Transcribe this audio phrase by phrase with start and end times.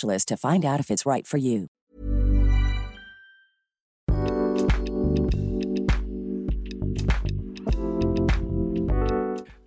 [0.00, 1.68] to find out if it's right for you.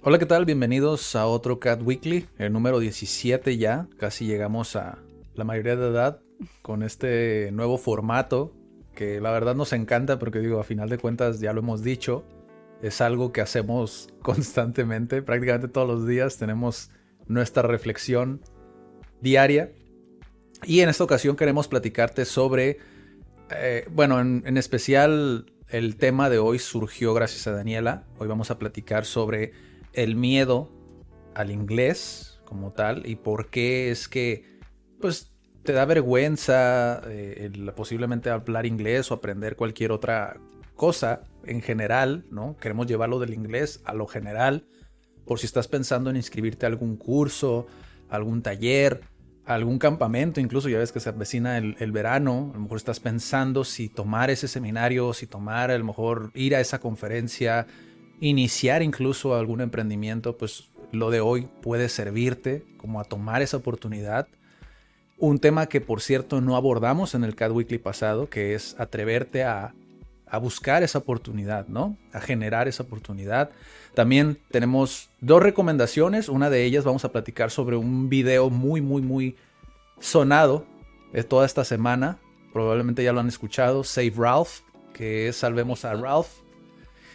[0.01, 0.45] Hola, ¿qué tal?
[0.45, 3.87] Bienvenidos a otro Cat Weekly, el número 17 ya.
[3.97, 4.99] Casi llegamos a
[5.33, 6.21] la mayoría de edad
[6.61, 8.53] con este nuevo formato
[8.93, 12.23] que la verdad nos encanta porque digo, a final de cuentas ya lo hemos dicho,
[12.83, 16.91] es algo que hacemos constantemente, prácticamente todos los días tenemos
[17.27, 18.41] nuestra reflexión
[19.21, 19.71] diaria
[20.63, 22.79] y en esta ocasión queremos platicarte sobre,
[23.51, 28.05] eh, bueno, en, especial el tema de hoy surgió gracias a Daniela.
[28.17, 29.51] Hoy vamos a platicar sobre
[29.93, 30.71] el miedo
[31.33, 34.59] al inglés como tal y por qué es que,
[35.01, 35.31] pues,
[35.63, 40.37] te da vergüenza eh, posiblemente hablar inglés o aprender cualquier otra
[40.75, 42.55] cosa en general, ¿no?
[42.57, 44.67] Queremos llevarlo del inglés a lo general,
[45.25, 47.65] por si estás pensando en inscribirte a algún curso,
[48.09, 49.01] algún taller,
[49.45, 53.63] algún campamento, incluso ya ves que se avecina el, verano, a lo mejor estás pensando
[53.63, 57.67] si tomar ese seminario, si tomar, a lo mejor ir a esa conferencia,
[58.19, 64.27] iniciar incluso algún emprendimiento, pues lo de hoy puede servirte como a tomar esa oportunidad.
[65.17, 69.43] Un tema que por cierto no abordamos en el CAD Weekly pasado, que es atreverte
[69.43, 69.73] a,
[70.27, 71.97] a buscar esa oportunidad, ¿no?
[72.11, 73.51] A generar esa oportunidad.
[73.95, 76.27] También tenemos dos recomendaciones.
[76.27, 79.37] Una de ellas vamos a platicar sobre un video muy, muy, muy
[79.99, 80.65] sonado
[81.13, 82.19] de toda esta semana.
[82.51, 83.85] Probablemente ya lo han escuchado.
[83.85, 84.59] Save Ralph,
[84.93, 86.27] que es Salvemos a Ralph.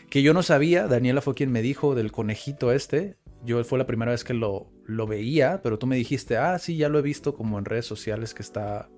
[0.08, 0.86] Que yo no sabía.
[0.86, 3.16] Daniela fue quien me dijo del conejito este.
[3.44, 6.76] Yo fue la primera vez que lo, lo veía, pero tú me dijiste, ah, sí,
[6.76, 8.90] ya lo he visto como en redes sociales que está,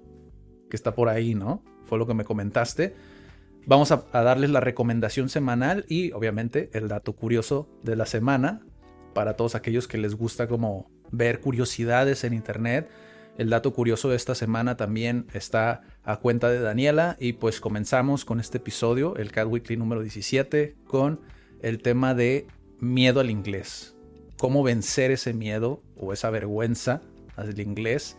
[0.71, 1.63] que está por ahí, ¿no?
[1.85, 2.95] Fue lo que me comentaste.
[3.65, 8.61] Vamos a, darles la recomendación semanal y obviamente el dato curioso de la semana
[9.15, 12.91] para todos aquellos que les gusta como ver curiosidades en internet.
[13.39, 18.25] El dato curioso de esta semana también está a cuenta de Daniela y pues comenzamos
[18.25, 21.21] con este episodio, el Cat Weekly número 17, con
[21.63, 22.49] el tema de
[22.81, 23.95] miedo al inglés.
[24.39, 27.01] Cómo vencer ese miedo o esa vergüenza
[27.37, 28.19] al inglés.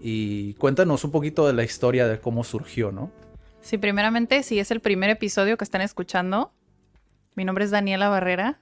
[0.00, 3.12] Y cuéntanos un poquito de la historia de cómo surgió, ¿no?
[3.60, 6.52] Sí, primeramente, si es el primer episodio que están escuchando,
[7.34, 8.60] mi nombre es Daniela Barrera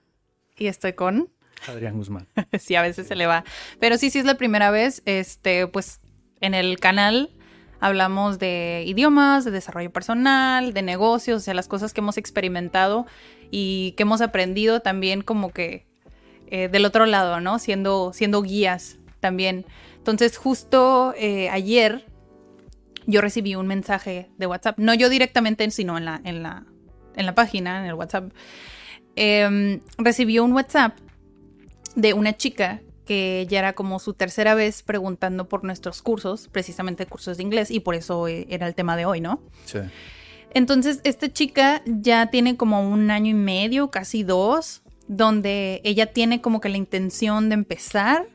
[0.56, 1.30] y estoy con
[1.68, 2.26] Adrián Guzmán.
[2.58, 3.44] sí, a veces se le va.
[3.80, 6.00] Pero sí, sí es la primera vez, este, pues
[6.40, 7.30] en el canal
[7.80, 13.06] hablamos de idiomas, de desarrollo personal, de negocios, o sea, las cosas que hemos experimentado
[13.50, 15.86] y que hemos aprendido también como que
[16.48, 17.58] eh, del otro lado, ¿no?
[17.58, 19.66] Siendo, siendo guías también.
[19.96, 22.06] Entonces, justo eh, ayer
[23.06, 26.66] yo recibí un mensaje de WhatsApp, no yo directamente, sino en la, en la,
[27.14, 28.32] en la página, en el WhatsApp.
[29.16, 30.98] Eh, recibí un WhatsApp
[31.94, 37.06] de una chica que ya era como su tercera vez preguntando por nuestros cursos, precisamente
[37.06, 39.40] cursos de inglés, y por eso eh, era el tema de hoy, ¿no?
[39.64, 39.78] Sí.
[40.52, 46.40] Entonces, esta chica ya tiene como un año y medio, casi dos, donde ella tiene
[46.40, 48.26] como que la intención de empezar,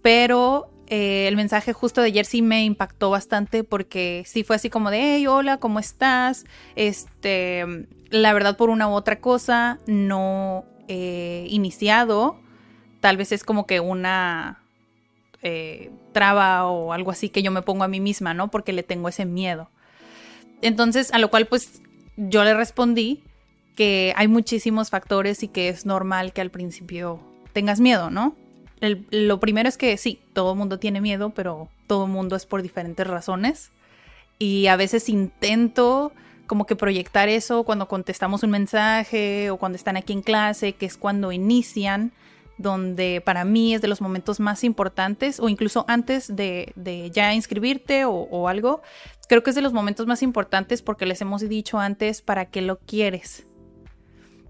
[0.00, 4.70] pero eh, el mensaje justo de ayer sí me impactó bastante porque sí fue así
[4.70, 6.44] como de, hey, hola, ¿cómo estás?
[6.76, 7.64] Este,
[8.10, 12.38] la verdad por una u otra cosa no he iniciado,
[13.00, 14.62] tal vez es como que una
[15.42, 18.50] eh, traba o algo así que yo me pongo a mí misma, ¿no?
[18.50, 19.70] Porque le tengo ese miedo.
[20.62, 21.82] Entonces, a lo cual pues
[22.16, 23.22] yo le respondí
[23.76, 27.20] que hay muchísimos factores y que es normal que al principio
[27.52, 28.36] tengas miedo, ¿no?
[28.80, 32.46] Lo primero es que sí, todo el mundo tiene miedo, pero todo el mundo es
[32.46, 33.70] por diferentes razones.
[34.38, 36.12] Y a veces intento
[36.46, 40.86] como que proyectar eso cuando contestamos un mensaje o cuando están aquí en clase, que
[40.86, 42.12] es cuando inician,
[42.58, 46.72] donde para mí es de los momentos más importantes, o incluso antes de,
[47.12, 48.82] ya inscribirte o, o, algo,
[49.28, 52.62] creo que es de los momentos más importantes porque les hemos dicho antes para qué
[52.62, 53.46] lo quieres.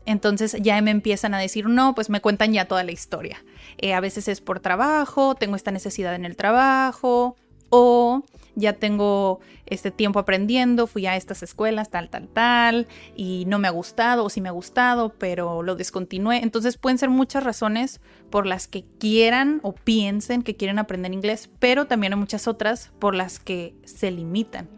[0.07, 3.45] Entonces ya me empiezan a decir, no, pues me cuentan ya toda la historia.
[3.79, 7.37] Eh, a veces es por trabajo, tengo esta necesidad en el trabajo,
[7.71, 8.23] o
[8.55, 12.87] ya tengo este tiempo aprendiendo, fui a estas escuelas, tal, tal, tal,
[13.17, 16.39] y no me ha gustado, o sí me ha gustado, pero lo descontinué.
[16.43, 21.51] Entonces pueden ser muchas razones por las que quieran o piensen que quieren aprender inglés,
[21.59, 24.69] pero también hay muchas otras por las que se limitan.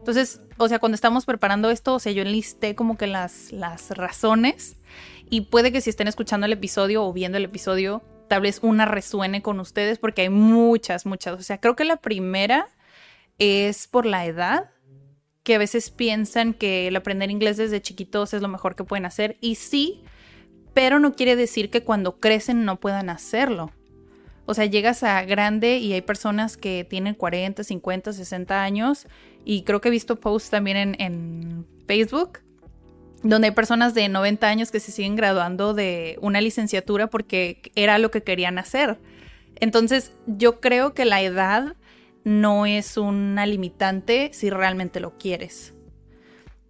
[0.00, 3.90] Entonces, o sea, cuando estamos preparando esto, o sea, yo enlisté como que las, las
[3.90, 4.76] razones
[5.28, 8.86] y puede que si estén escuchando el episodio o viendo el episodio, tal vez una
[8.86, 11.38] resuene con ustedes porque hay muchas, muchas.
[11.38, 12.68] O sea, creo que la primera
[13.38, 14.70] es por la edad,
[15.42, 19.06] que a veces piensan que el aprender inglés desde chiquitos es lo mejor que pueden
[19.06, 20.02] hacer y sí,
[20.74, 23.70] pero no quiere decir que cuando crecen no puedan hacerlo.
[24.46, 29.06] O sea, llegas a grande y hay personas que tienen 40, 50, 60 años
[29.44, 32.38] y creo que he visto posts también en, Facebook
[33.24, 37.98] donde hay personas de 90 años que se siguen graduando de una licenciatura porque era
[37.98, 39.00] lo que querían hacer.
[39.56, 41.74] Entonces, yo creo que la edad
[42.22, 45.74] no es una limitante si realmente lo quieres.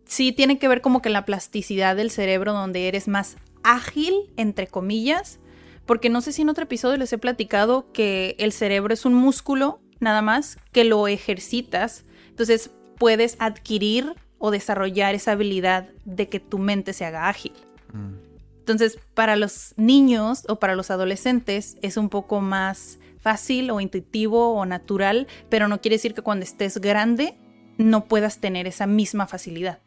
[0.07, 4.69] Sí tiene que ver como que la plasticidad del cerebro donde eres más ágil, entre
[4.69, 5.39] comillas,
[5.87, 9.15] porque no sé si en otro episodio les he platicado que el cerebro es un
[9.15, 12.05] músculo nada más que lo ejercitas
[12.41, 17.53] entonces puedes adquirir o desarrollar esa habilidad de que tu mente se haga ágil.
[17.93, 18.15] Mm.
[18.61, 24.55] Entonces, para los niños o para los adolescentes es un poco más fácil o intuitivo
[24.55, 27.35] o natural, pero no quiere decir que cuando estés grande
[27.77, 29.81] no puedas tener esa misma facilidad.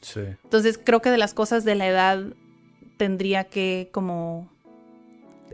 [0.00, 0.22] Sí.
[0.42, 2.24] Entonces, creo que de las cosas de la edad
[2.96, 4.50] tendría que como,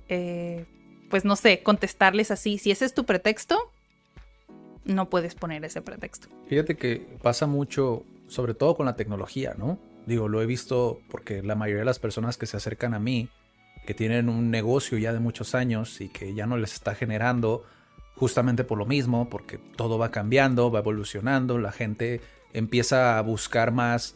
[0.09, 0.65] eh,
[1.11, 2.57] pues no sé, contestarles así.
[2.57, 3.71] Si ese es tu pretexto,
[4.91, 6.29] no puedes poner ese pretexto.
[6.49, 9.79] Fíjate que pasa mucho, sobre todo con la tecnología, ¿no?
[10.07, 13.29] Digo, lo he visto porque la mayoría de las personas que se acercan a mí,
[13.87, 17.65] que tienen un negocio ya de muchos años y que ya no les está generando
[18.17, 22.21] justamente por lo mismo, porque todo va cambiando, va evolucionando, la gente
[22.53, 24.15] empieza a buscar más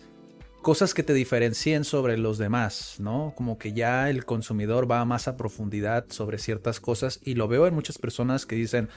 [0.64, 3.34] cosas que te diferencien sobre los demás, ¿no?
[3.36, 7.66] Como que ya el consumidor va más a profundidad sobre ciertas cosas y lo veo
[7.66, 8.88] en muchas personas que dicen,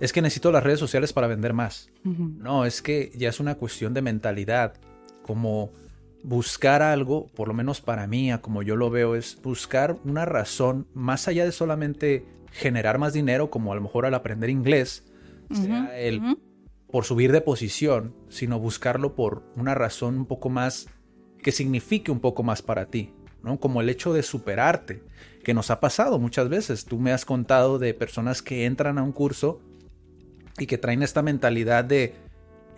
[0.00, 1.90] es que necesito las redes sociales para vender más.
[2.04, 4.74] No, es que ya es una cuestión de mentalidad,
[5.22, 5.70] como
[6.22, 10.86] buscar algo, por lo menos para mí, como yo lo veo, es buscar una razón
[10.94, 15.04] más allá de solamente generar más dinero, como a lo mejor al aprender inglés,
[15.52, 16.36] sea el
[16.90, 20.88] por subir de posición, sino buscarlo por una razón un poco más
[21.40, 23.12] que signifique un poco más para ti,
[23.44, 23.60] ¿no?
[23.60, 25.02] Como el hecho de superarte,
[25.44, 26.84] que nos ha pasado muchas veces.
[26.84, 29.60] Tú me has contado de personas que entran a un curso
[30.60, 32.14] y que traen esta mentalidad de,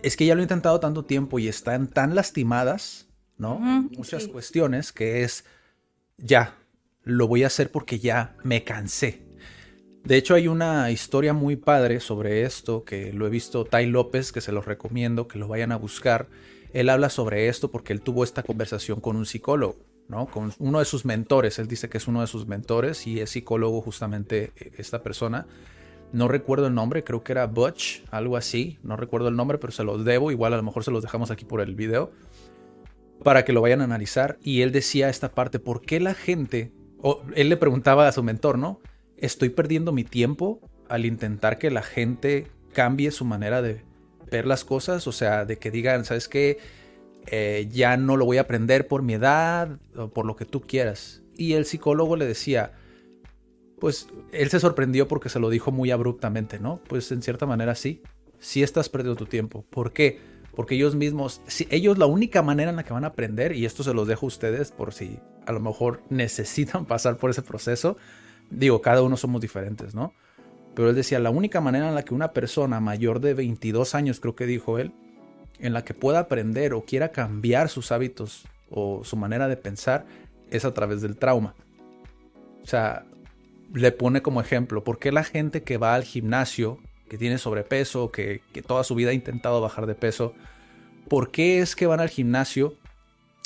[0.01, 3.07] es que ya lo he intentado tanto tiempo y están tan lastimadas,
[3.37, 3.59] ¿no?
[3.59, 5.45] Muchas cuestiones que es,
[6.17, 6.55] ya,
[7.03, 9.21] lo voy a hacer porque ya me cansé.
[10.03, 14.33] De hecho, hay una historia muy padre sobre esto que lo he visto Tai López,
[14.33, 16.27] que se los recomiendo, que lo vayan a buscar.
[16.73, 19.77] Él habla sobre esto porque él tuvo esta conversación con un psicólogo,
[20.09, 20.25] ¿no?
[20.25, 21.57] Con uno de sus mentores.
[21.57, 25.47] Él dice que es uno de sus mentores y es psicólogo justamente eh, esta persona.
[26.13, 28.77] No recuerdo el nombre, creo que era Butch, algo así.
[28.83, 30.31] No recuerdo el nombre, pero se los debo.
[30.31, 32.11] Igual a lo mejor se los dejamos aquí por el video.
[33.23, 34.37] Para que lo vayan a analizar.
[34.43, 36.71] Y él decía esta parte, ¿por qué la gente...
[37.01, 38.79] O él le preguntaba a su mentor, ¿no?
[39.17, 43.83] Estoy perdiendo mi tiempo al intentar que la gente cambie su manera de
[44.31, 45.07] ver las cosas.
[45.07, 46.59] O sea, de que digan, ¿sabes qué?
[47.25, 50.61] Eh, ya no lo voy a aprender por mi edad o por lo que tú
[50.61, 51.23] quieras.
[51.35, 52.73] Y el psicólogo le decía,
[53.83, 56.79] pues él se sorprendió porque se lo dijo muy abruptamente, ¿no?
[56.87, 58.01] Pues en cierta manera sí,
[58.39, 59.65] sí estás perdiendo tu tiempo.
[59.69, 60.21] ¿Por qué?
[60.55, 63.65] Porque ellos mismos, si ellos la única manera en la que van a aprender, y
[63.65, 67.41] esto se los dejo a ustedes por si a lo mejor necesitan pasar por ese
[67.41, 67.97] proceso,
[68.49, 70.13] digo, cada uno somos diferentes, ¿no?
[70.75, 74.21] Pero él decía, la única manera en la que una persona mayor de 22 años,
[74.21, 74.93] creo que dijo él,
[75.59, 80.05] en la que pueda aprender o quiera cambiar sus hábitos o su manera de pensar,
[80.51, 81.53] es a través del trauma.
[82.63, 83.05] O sea,
[83.73, 88.11] le pone como ejemplo, ¿por qué la gente que va al gimnasio, que tiene sobrepeso,
[88.11, 90.33] que, toda su vida ha intentado bajar de peso,
[91.09, 92.75] ¿por qué es que van al gimnasio?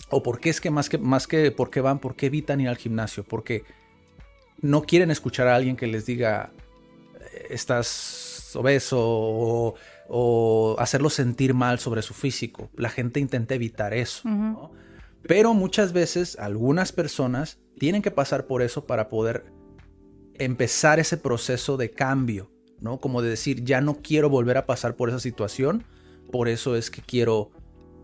[0.10, 2.62] ¿O por qué es que más que, más que por qué van, por qué evitan
[2.62, 3.24] ir al gimnasio?
[3.24, 3.64] Porque
[4.62, 6.52] no quieren escuchar a alguien que les diga,
[7.50, 9.76] estás obeso o,
[10.08, 12.70] o hacerlo sentir mal sobre su físico.
[12.76, 14.24] La gente intenta evitar eso.
[15.24, 19.57] Pero muchas veces algunas personas tienen que pasar por eso para poder
[20.40, 23.00] empezar ese proceso de cambio, ¿no?
[23.00, 25.84] Como de decir, ya no quiero volver a pasar por esa situación,
[26.32, 27.52] por eso es que quiero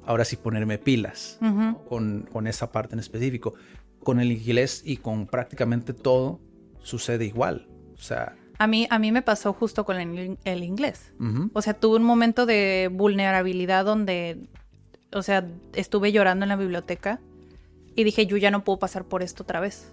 [0.05, 1.39] ahora sí ponerme pilas
[1.87, 3.53] con, con, esa parte en específico.
[3.99, 6.39] Con el inglés y con prácticamente todo
[6.81, 7.67] sucede igual.
[7.95, 8.35] O sea...
[8.59, 11.11] A mí, a mí me pasó justo con el, inglés.
[11.53, 14.47] O sea, tuve un momento de vulnerabilidad donde,
[15.11, 17.19] o sea, estuve llorando en la biblioteca
[17.95, 19.91] y dije, yo ya no puedo pasar por esto otra vez.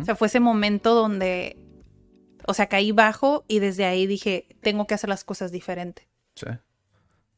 [0.00, 1.56] O sea, fue ese momento donde,
[2.46, 6.08] o sea, caí bajo y desde ahí dije, tengo que hacer las cosas diferente.
[6.34, 6.46] Sí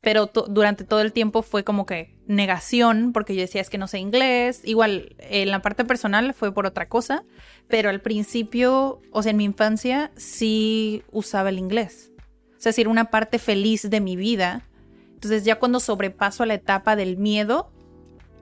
[0.02, 3.86] pero durante todo el tiempo fue como que negación, porque yo decía es que no
[3.86, 7.24] sé inglés, igual en la parte personal fue por otra cosa,
[7.68, 12.10] pero al principio, o sea, en mi infancia sí usaba el inglés,
[12.56, 14.68] o sea, era una parte feliz de mi vida,
[15.14, 17.72] entonces ya cuando sobrepaso a la etapa del miedo,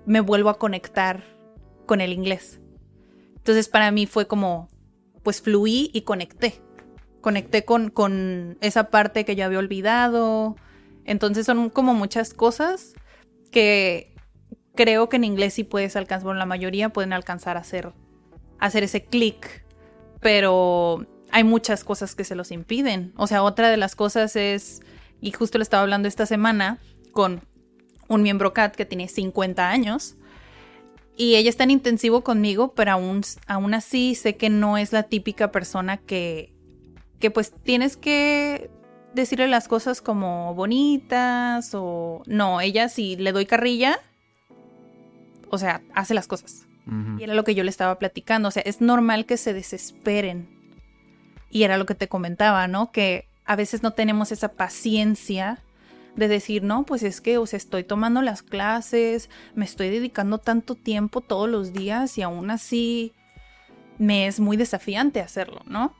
[0.06, 1.22] me vuelvo a conectar
[1.84, 2.58] con el inglés.
[3.36, 4.70] Entonces para mí fue como,
[5.22, 6.60] pues fluí y conecté,
[7.20, 10.56] conecté con, con esa parte que yo había olvidado,
[11.04, 12.94] entonces son como muchas cosas
[13.50, 14.14] que
[14.74, 17.92] creo que en inglés sí puedes alcanzar, bueno, la mayoría pueden alcanzar a hacer,
[18.58, 19.64] hacer ese clic,
[20.20, 23.12] pero hay muchas cosas que se los impiden.
[23.16, 24.80] O sea, otra de las cosas es,
[25.20, 26.78] y justo le estaba hablando esta semana
[27.12, 27.42] con
[28.08, 30.16] un miembro CAT que tiene 50 años,
[31.20, 35.02] y ella está en intensivo conmigo, pero aún, aún así sé que no es la
[35.02, 36.54] típica persona que,
[37.18, 38.70] que pues tienes que
[39.12, 42.22] decirle las cosas como bonitas o...
[42.24, 44.00] No, ella si le doy carrilla,
[45.50, 46.66] o sea, hace las cosas.
[47.18, 50.48] Y era lo que yo le estaba platicando, o sea, es normal que se desesperen.
[51.50, 52.92] Y era lo que te comentaba, ¿no?
[52.92, 55.62] Que a veces no tenemos esa paciencia
[56.16, 60.38] de decir, no, pues es que, o sea, estoy tomando las clases, me estoy dedicando
[60.38, 63.12] tanto tiempo todos los días y aún así
[63.98, 65.94] me es muy desafiante hacerlo, ¿no?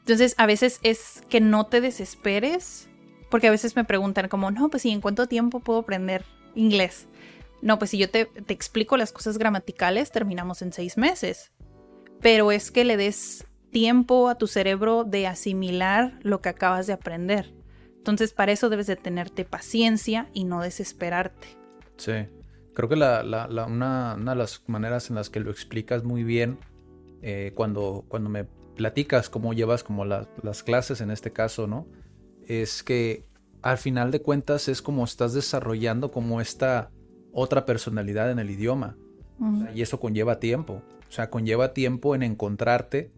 [0.00, 2.88] Entonces, a veces es que no te desesperes,
[3.30, 6.24] porque a veces me preguntan como, no, pues sí, ¿en cuánto tiempo puedo aprender
[6.54, 7.08] inglés?
[7.62, 11.52] No, pues si yo te, te explico las cosas gramaticales, terminamos en seis meses.
[12.20, 16.92] Pero es que le des tiempo a tu cerebro de asimilar lo que acabas de
[16.92, 17.54] aprender.
[18.04, 21.56] Entonces, para eso debes de tenerte paciencia y no desesperarte.
[21.96, 22.12] Sí,
[22.74, 23.22] creo que la,
[23.66, 26.58] una, de las maneras en las que lo explicas muy bien
[27.22, 28.44] eh, cuando, cuando me
[28.76, 31.86] platicas cómo llevas como las clases en este caso, ¿no?
[32.46, 33.24] Es que
[33.62, 36.90] al final de cuentas es como estás desarrollando como esta
[37.32, 38.98] otra personalidad en el idioma.
[39.74, 40.82] y eso conlleva tiempo.
[41.08, 43.12] O sea, conlleva tiempo en encontrarte.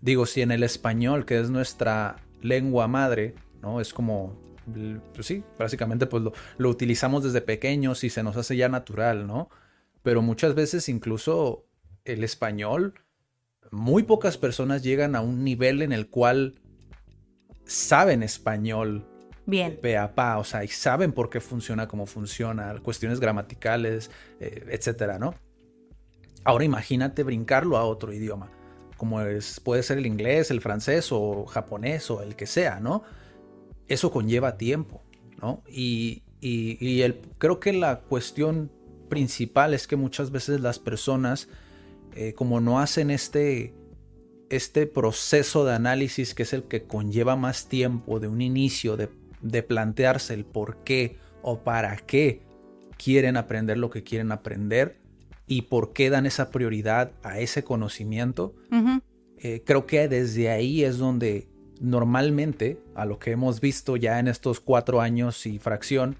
[0.00, 3.80] Digo, si en el español, que es nuestra lengua madre, ¿no?
[3.80, 4.36] Es como,
[5.14, 9.26] pues sí, básicamente pues lo, lo utilizamos desde pequeños y se nos hace ya natural,
[9.26, 9.48] ¿no?
[10.02, 11.66] Pero muchas veces incluso
[12.04, 12.94] el español
[13.70, 16.60] muy pocas personas llegan a un nivel en el cual
[17.64, 19.06] saben español.
[19.46, 19.78] Bien.
[19.80, 25.18] Pe pa, o sea, y saben por qué funciona como funciona, cuestiones gramaticales, eh, etcétera,
[25.18, 25.34] ¿no?
[26.44, 28.50] Ahora imagínate brincarlo a otro idioma,
[28.96, 33.02] como es, puede ser el inglés, el francés o japonés o el que sea, ¿no?
[33.90, 35.02] Eso conlleva tiempo,
[35.42, 35.62] ¿no?
[35.68, 38.70] Y, y el, creo que la cuestión
[39.10, 41.48] principal es que muchas veces las personas
[42.16, 43.72] eh, como no hacen este,
[44.48, 49.08] este proceso de análisis que es el que conlleva más tiempo de un inicio, de,
[49.62, 52.42] plantearse el por qué o para qué
[52.98, 54.98] quieren aprender lo que quieren aprender
[55.46, 58.54] y por qué dan esa prioridad a ese conocimiento,
[59.38, 61.48] eh, creo que desde ahí es donde
[61.80, 66.16] normalmente, a lo que hemos visto ya en estos cuatro años y fracción,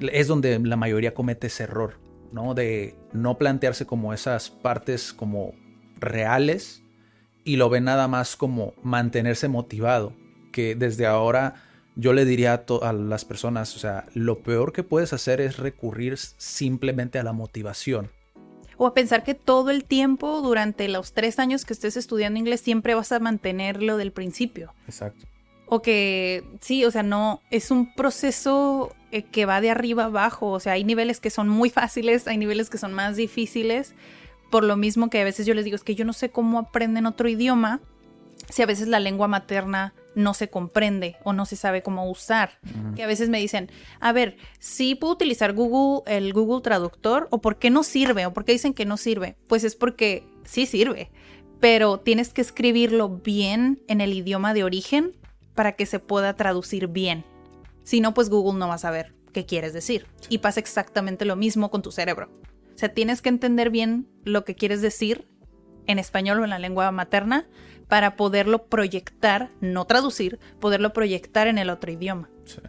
[0.00, 1.98] es donde la mayoría comete ese error.
[2.32, 2.54] ¿no?
[2.54, 5.54] De no plantearse como esas partes como
[5.98, 6.82] reales
[7.44, 10.14] y lo ve nada más como mantenerse motivado,
[10.52, 11.54] que desde ahora
[11.94, 15.58] yo le diría a, a, las personas, o sea, lo peor que puedes hacer es
[15.58, 18.10] recurrir simplemente a la motivación.
[18.82, 22.62] O a pensar que todo el tiempo, durante los tres años que estés estudiando inglés,
[22.62, 24.74] siempre vas a mantenerlo del principio.
[24.88, 25.24] Exacto.
[25.66, 30.48] O que sí, o sea, no, es un proceso eh, que va de arriba abajo,
[30.48, 33.94] o sea, hay niveles que son muy fáciles, hay niveles que son más difíciles,
[34.50, 36.58] por lo mismo que a veces yo les digo, es que yo no sé cómo
[36.58, 37.78] aprenden otro idioma,
[38.48, 42.58] si a veces la lengua materna no se comprende o no se sabe cómo usar.
[42.94, 47.28] Que a veces me dicen, a ver, ¿sí puedo utilizar Google, el Google Traductor?
[47.30, 48.26] ¿O por qué no sirve?
[48.26, 49.36] ¿O por qué dicen que no sirve?
[49.46, 51.10] Pues es porque sí sirve,
[51.60, 55.16] pero tienes que escribirlo bien en el idioma de origen
[55.54, 57.24] para que se pueda traducir bien.
[57.84, 60.06] Si no, pues Google no va a saber qué quieres decir.
[60.28, 62.30] Y pasa exactamente lo mismo con tu cerebro.
[62.74, 65.28] O sea, tienes que entender bien lo que quieres decir
[65.86, 67.46] en español o en la lengua materna
[67.88, 72.30] para poderlo proyectar, no traducir, poderlo proyectar en el otro idioma.
[72.44, 72.60] Sí,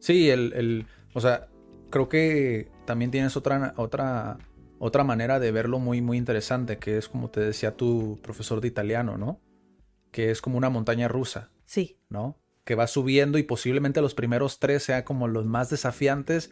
[0.00, 1.48] sí el, el, o sea,
[1.90, 4.38] creo que también tienes otra, otra,
[4.78, 8.68] otra manera de verlo muy, muy interesante, que es como te decía tu profesor de
[8.68, 9.40] italiano, ¿no?
[10.10, 11.50] Que es como una montaña rusa.
[11.64, 11.98] Sí.
[12.08, 12.38] ¿No?
[12.64, 16.50] Que va subiendo y posiblemente los primeros tres sean como los más desafiantes,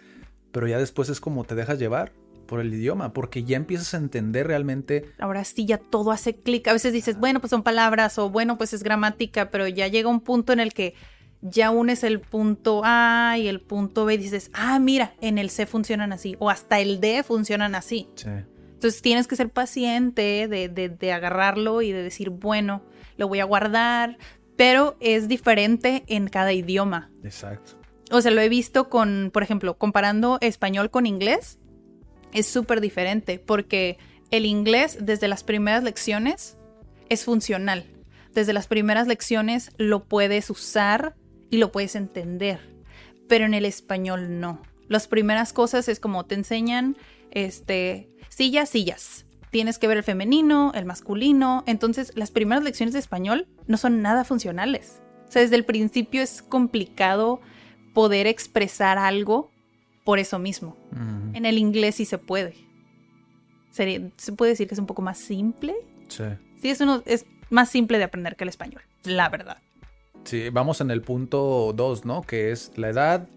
[0.52, 2.12] pero ya después es como te dejas llevar
[2.46, 5.10] por el idioma, porque ya empiezas a entender realmente.
[5.18, 6.66] Ahora sí, ya todo hace clic.
[6.68, 10.08] A veces dices, bueno, pues son palabras o bueno, pues es gramática, pero ya llega
[10.08, 10.94] un punto en el que
[11.42, 15.50] ya unes el punto A y el punto B y dices, ah, mira, en el
[15.50, 18.08] C funcionan así, o hasta el D funcionan así.
[18.14, 18.28] Sí.
[18.76, 22.82] Entonces tienes que ser paciente de, de, de, agarrarlo y de decir, bueno,
[23.16, 24.18] lo voy a guardar,
[24.56, 27.10] pero es diferente en cada idioma.
[27.24, 27.72] Exacto.
[28.10, 31.58] O sea, lo he visto con, por ejemplo, comparando español con inglés,
[32.36, 33.98] es súper diferente porque
[34.30, 36.58] el inglés desde las primeras lecciones
[37.08, 37.86] es funcional.
[38.34, 41.16] Desde las primeras lecciones lo puedes usar
[41.50, 42.60] y lo puedes entender,
[43.26, 44.60] pero en el español no.
[44.86, 46.98] Las primeras cosas es como te enseñan,
[47.30, 49.24] este, sillas, sillas.
[49.50, 51.64] Tienes que ver el femenino, el masculino.
[51.66, 55.00] Entonces, las primeras lecciones de español no son nada funcionales.
[55.26, 57.40] O sea, desde el principio es complicado
[57.94, 59.50] poder expresar algo
[60.06, 60.76] por eso mismo.
[61.34, 62.54] En el inglés sí se puede.
[63.72, 65.74] se puede decir que es un poco más simple.
[66.06, 66.22] Sí.
[66.62, 69.58] Sí, es, uno, es más simple de aprender que el español, la verdad.
[70.22, 72.22] Sí, vamos en el punto 2, ¿no?
[72.22, 73.28] Que es la edad,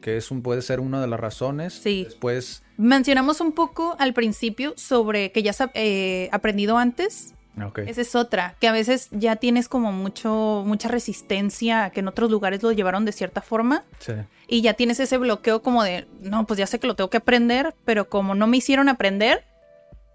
[0.00, 1.74] que es un, puede ser una de las razones.
[1.74, 2.04] Sí.
[2.04, 2.62] Después.
[2.78, 7.34] Mencionamos un poco al principio sobre que ya has eh, aprendido antes.
[7.60, 7.88] Okay.
[7.88, 12.30] Esa es otra, que a veces ya tienes como mucho, mucha resistencia, que en otros
[12.30, 13.84] lugares lo llevaron de cierta forma.
[13.98, 14.12] Sí.
[14.46, 17.16] Y ya tienes ese bloqueo como de, no, pues ya sé que lo tengo que
[17.16, 19.44] aprender, pero como no me hicieron aprender,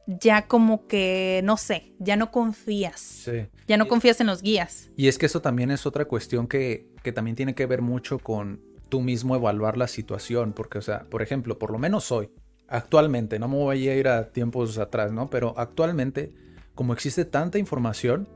[0.05, 2.99] ya como que, no sé, ya no confías.
[2.99, 3.47] Sí.
[3.67, 4.89] Ya no confías en los guías.
[4.95, 8.19] Y es que eso también es otra cuestión que, que también tiene que ver mucho
[8.19, 12.29] con tú mismo evaluar la situación, porque, o sea, por ejemplo, por lo menos hoy,
[12.67, 15.29] actualmente, no me voy a ir a tiempos atrás, ¿no?
[15.29, 16.33] Pero actualmente,
[16.81, 18.27] como existe tanta información,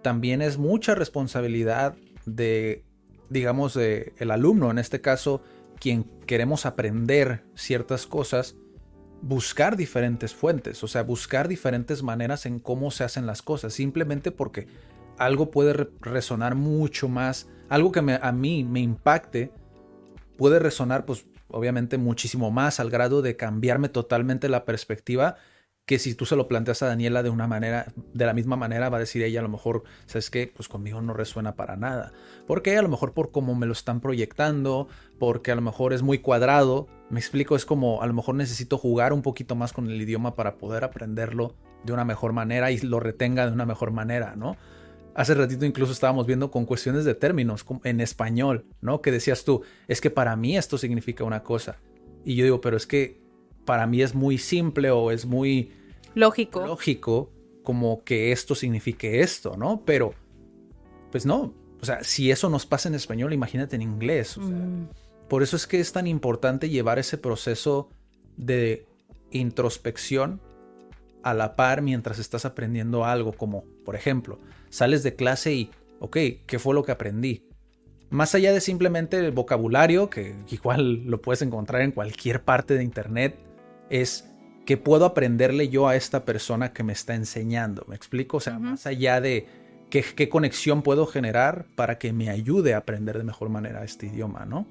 [0.00, 1.94] también es mucha responsabilidad
[2.24, 2.86] de,
[3.28, 5.42] digamos, el alumno, en este caso,
[5.78, 8.56] quien queremos aprender ciertas cosas,
[9.20, 14.30] buscar diferentes fuentes, o sea, buscar diferentes maneras en cómo se hacen las cosas, simplemente
[14.30, 14.66] porque
[15.18, 19.52] algo puede re resonar mucho más, algo que a mí me impacte,
[20.38, 25.36] puede resonar pues obviamente muchísimo más al grado de cambiarme totalmente la perspectiva
[25.86, 28.88] que si tú se lo planteas a Daniela de una manera, de la misma manera,
[28.88, 30.52] va a decir ella a lo mejor, ¿sabes qué?
[30.54, 32.12] Pues conmigo no resuena para nada.
[32.46, 34.86] Porque a lo mejor por cómo me lo están proyectando,
[35.18, 36.86] porque a lo mejor es muy cuadrado.
[37.10, 40.36] Me explico, es como a lo mejor necesito jugar un poquito más con el idioma
[40.36, 44.56] para poder aprenderlo de una mejor manera y lo retenga de una mejor manera, ¿no?
[45.14, 49.02] Hace ratito incluso estábamos viendo con cuestiones de términos en español, ¿no?
[49.02, 51.80] Que decías tú, es que para mí esto significa una cosa.
[52.24, 53.19] Y yo digo, pero es que
[53.70, 55.70] para mí es muy simple o es muy
[56.16, 56.66] lógico.
[56.66, 57.30] Lógico
[57.62, 59.84] como que esto signifique esto, ¿no?
[59.84, 60.12] Pero,
[61.12, 61.54] pues no.
[61.80, 64.36] O sea, si eso nos pasa en español, imagínate en inglés.
[64.38, 64.88] O sea, mm.
[65.28, 67.90] Por eso es que es tan importante llevar ese proceso
[68.36, 68.88] de
[69.30, 70.40] introspección
[71.22, 76.16] a la par mientras estás aprendiendo algo, como, por ejemplo, sales de clase y, ok,
[76.44, 77.44] ¿qué fue lo que aprendí?
[78.08, 82.82] Más allá de simplemente el vocabulario, que igual lo puedes encontrar en cualquier parte de
[82.82, 83.38] internet,
[83.90, 84.26] es
[84.64, 87.84] que puedo aprenderle yo a esta persona que me está enseñando.
[87.88, 88.38] ¿Me explico?
[88.38, 88.70] O sea, uh -huh.
[88.70, 89.46] más allá de
[89.90, 94.06] qué, qué, conexión puedo generar para que me ayude a aprender de mejor manera este
[94.06, 94.66] idioma, ¿no?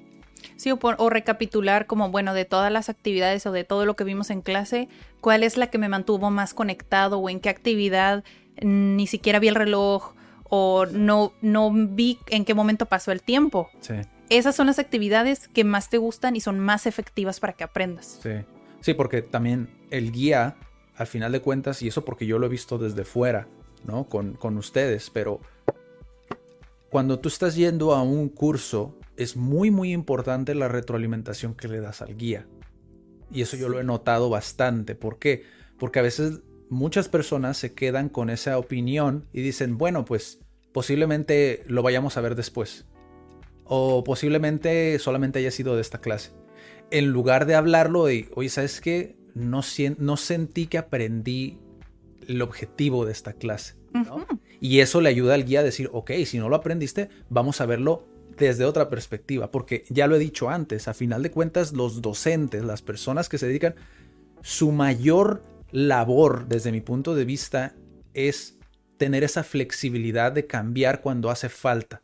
[0.56, 3.94] Sí, o, por, o, recapitular como, bueno, de todas las actividades o de todo lo
[3.94, 4.88] que vimos en clase,
[5.20, 8.24] cuál es la que me mantuvo más conectado o en qué actividad
[8.62, 13.68] ni siquiera vi el reloj o no, no vi en qué momento pasó el tiempo.
[13.80, 13.94] Sí.
[14.28, 18.18] Esas son las actividades que más te gustan y son más efectivas para que aprendas.
[18.22, 18.30] Sí.
[18.80, 20.56] Sí, porque también el guía,
[20.96, 23.48] al final de cuentas, y eso porque yo lo he visto desde fuera,
[23.84, 24.08] ¿no?
[24.08, 25.40] Con, con ustedes, pero
[26.88, 31.80] cuando tú estás yendo a un curso, es muy, muy importante la retroalimentación que le
[31.80, 32.46] das al guía.
[33.30, 34.94] Y eso yo lo he notado bastante.
[34.94, 35.44] ¿Por qué?
[35.78, 40.40] Porque a veces muchas personas se quedan con esa opinión y dicen, bueno, pues
[40.72, 42.86] posiblemente lo vayamos a ver después.
[43.64, 46.32] O posiblemente solamente haya sido de esta clase
[46.90, 49.16] en lugar de hablarlo y, oye, ¿sabes qué?
[49.34, 49.62] No,
[49.98, 51.58] no sentí que aprendí
[52.26, 53.76] el objetivo de esta clase.
[53.92, 54.00] ¿no?
[54.00, 54.40] Uh -huh.
[54.60, 57.66] Y eso le ayuda al guía a decir, ok, si no lo aprendiste, vamos a
[57.66, 58.06] verlo
[58.38, 62.64] desde otra perspectiva, porque ya lo he dicho antes, a final de cuentas los docentes,
[62.64, 63.74] las personas que se dedican,
[64.42, 67.74] su mayor labor, desde mi punto de vista,
[68.14, 68.58] es
[68.96, 72.02] tener esa flexibilidad de cambiar cuando hace falta.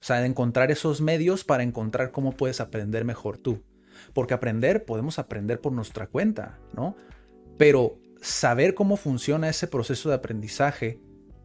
[0.00, 3.62] O sea, de encontrar esos medios para encontrar cómo puedes aprender mejor tú.
[4.12, 6.96] Porque aprender, podemos aprender por nuestra cuenta, ¿no?
[7.56, 11.00] Pero saber cómo funciona ese proceso de aprendizaje,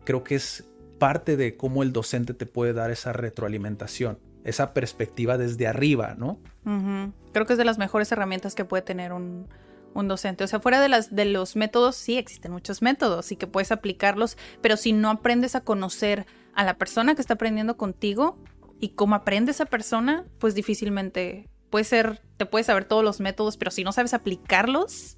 [0.05, 0.65] creo que es
[0.97, 6.39] parte de cómo el docente te puede dar esa retroalimentación, esa perspectiva desde arriba, ¿no?
[7.33, 9.47] Creo que es de las mejores herramientas que puede tener un,
[9.93, 10.43] un docente.
[10.43, 13.71] O sea, fuera de, las, de los métodos, sí existen muchos métodos y que puedes
[13.71, 18.37] aplicarlos, pero si no aprendes a conocer a la persona que está aprendiendo contigo
[18.79, 23.57] y cómo aprende esa persona, pues difícilmente puede ser, te puedes saber todos los métodos,
[23.57, 25.17] pero si no sabes aplicarlos,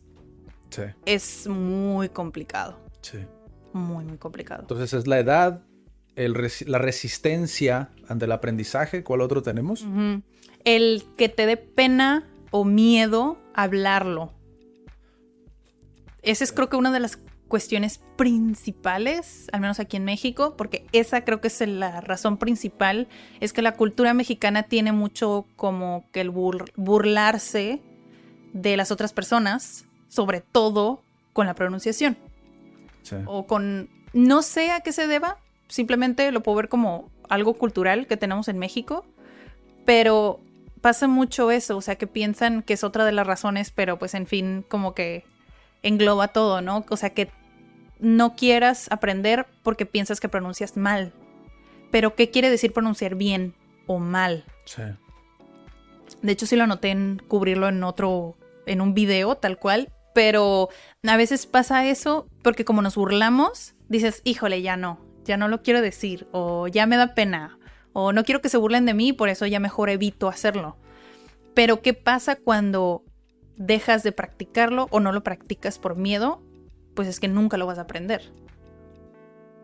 [1.06, 2.80] es muy complicado.
[3.02, 3.20] Sí.
[3.74, 4.62] Muy, muy complicado.
[4.62, 5.64] Entonces es la edad,
[6.16, 9.04] la resistencia ante el aprendizaje.
[9.04, 9.86] ¿Cuál otro tenemos?
[10.64, 14.34] El que te dé pena o miedo hablarlo.
[16.22, 17.18] Esa es creo que una de las
[17.52, 23.10] cuestiones principales, al menos aquí en México, porque esa creo que es la razón principal,
[23.42, 27.82] es que la cultura mexicana tiene mucho como que el burlarse
[28.54, 31.02] de las otras personas, sobre todo
[31.34, 32.16] con la pronunciación.
[33.26, 35.38] O con, no sé a qué se deba,
[35.68, 39.06] simplemente lo puedo ver como algo cultural que tenemos en México,
[39.84, 40.40] pero
[40.80, 44.14] pasa mucho eso, o sea, que piensan que es otra de las razones, pero pues
[44.14, 45.26] en fin, como que
[45.84, 46.86] engloba todo, ¿no?
[46.90, 47.30] O sea, que
[48.02, 51.14] no quieras aprender porque piensas que pronuncias mal.
[51.92, 53.54] Pero, ¿qué quiere decir pronunciar bien
[53.88, 54.44] o mal?
[54.66, 54.82] Sí.
[56.22, 58.36] De hecho, sí lo anoté en cubrirlo en otro,
[58.66, 59.90] en un video, tal cual.
[60.14, 60.70] Pero
[61.08, 65.62] a veces pasa eso porque como nos burlamos, dices, híjole, ya no, ya no lo
[65.62, 67.58] quiero decir, o ya me da pena,
[67.94, 70.76] o no quiero que se burlen de mí, por eso ya mejor evito hacerlo.
[71.54, 73.06] Pero, ¿qué pasa cuando
[73.56, 76.42] dejas de practicarlo o no lo practicas por miedo
[76.94, 78.34] pues es que nunca lo vas a aprender.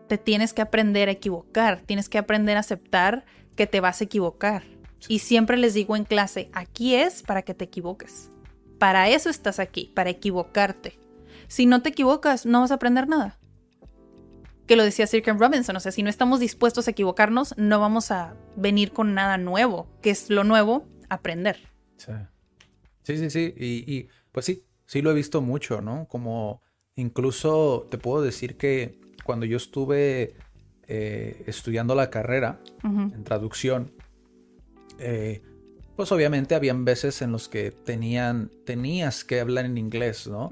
[0.08, 3.24] Te tienes que aprender a equivocar, tienes que aprender a aceptar
[3.56, 4.62] que te vas a equivocar.
[5.06, 8.30] Y siempre les digo en clase, aquí es para que te equivoques.
[8.78, 10.98] Para eso estás aquí, para equivocarte.
[11.46, 13.38] Si no te equivocas, no vas a aprender nada.
[14.66, 17.80] Que lo decía Sir Ken Robinson, o sea, si no estamos dispuestos a equivocarnos, no
[17.80, 19.88] vamos a venir con nada nuevo.
[20.02, 20.86] que es lo nuevo?
[21.08, 21.58] Aprender.
[21.96, 26.06] Sí, sí, sí, y pues sí, sí lo he visto mucho, ¿no?
[26.08, 26.62] Como
[26.98, 30.34] Incluso te puedo decir que cuando yo estuve
[30.88, 33.92] eh, estudiando la carrera en traducción,
[34.98, 35.40] eh,
[35.94, 40.50] pues obviamente habían veces en los que tenían, tenías que hablar en inglés, ¿no?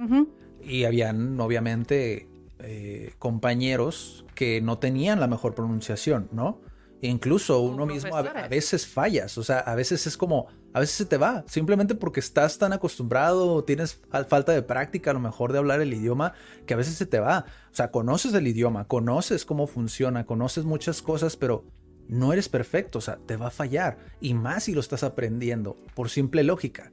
[0.63, 2.29] Y habían obviamente
[2.61, 6.61] eh, compañeros que no tenían la mejor pronunciación, ¿no?
[7.03, 11.07] incluso uno mismo a, veces fallas, o sea, a veces es como, a veces se
[11.07, 15.51] te va, simplemente porque estás tan acostumbrado o tienes falta de práctica a lo mejor
[15.53, 16.35] de hablar el idioma,
[16.67, 17.47] que a veces se te va.
[17.73, 21.65] O sea, conoces el idioma, conoces cómo funciona, conoces muchas cosas, pero
[22.09, 23.97] no eres perfecto, o sea, te va a fallar.
[24.21, 26.93] Y más si lo estás aprendiendo, por simple lógica.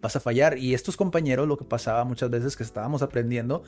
[0.00, 0.56] Vas a fallar.
[0.56, 3.64] Y estos compañeros, lo que pasaba muchas veces que estábamos aprendiendo,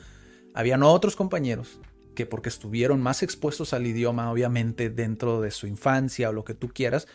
[0.53, 1.81] habían otros compañeros
[2.15, 6.53] que porque estuvieron más expuestos al idioma, obviamente dentro de su infancia o lo que
[6.53, 7.05] tú quieras,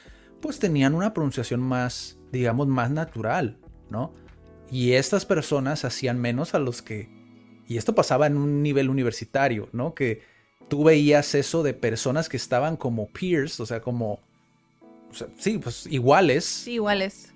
[0.41, 3.59] pues tenían una pronunciación más, digamos, más natural,
[3.91, 4.13] ¿no?
[4.71, 7.09] Y estas personas hacían menos a los que...
[7.69, 9.95] Y esto pasaba en un nivel universitario, ¿no?
[9.95, 10.23] Que
[10.69, 14.21] tú veías eso de personas que estaban como peers, o sea, como...
[15.37, 16.45] sí, pues iguales.
[16.45, 17.33] Sí, iguales.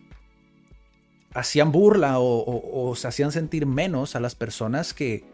[1.35, 5.25] Hacían burla o se hacían sentir menos a las personas que,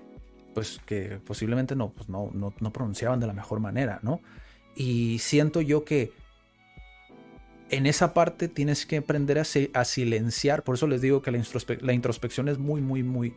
[0.57, 4.23] pues que posiblemente no, pues no, no, pronunciaban de la mejor manera, ¿no?
[4.75, 6.15] Y siento yo que
[7.71, 11.43] en esa parte tienes que aprender a, a silenciar, por eso les digo que la,
[11.81, 13.35] la, introspección es muy, muy, muy,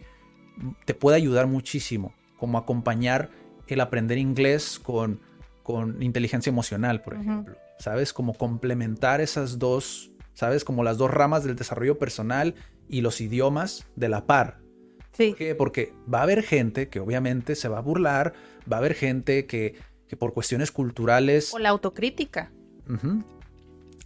[0.85, 3.29] te puede ayudar muchísimo, como acompañar
[3.67, 5.19] el aprender inglés con,
[5.63, 8.13] con inteligencia emocional, por ejemplo, ¿sabes?
[8.13, 10.63] Como complementar esas dos, ¿sabes?
[10.63, 12.55] Como las dos ramas del desarrollo personal
[12.87, 14.59] y los idiomas de la par,
[15.27, 15.55] ¿Por qué?
[15.55, 18.33] Porque va a haber gente que obviamente se va a burlar,
[18.71, 19.75] va a haber gente que,
[20.17, 21.53] por cuestiones culturales...
[21.53, 22.51] O la autocrítica.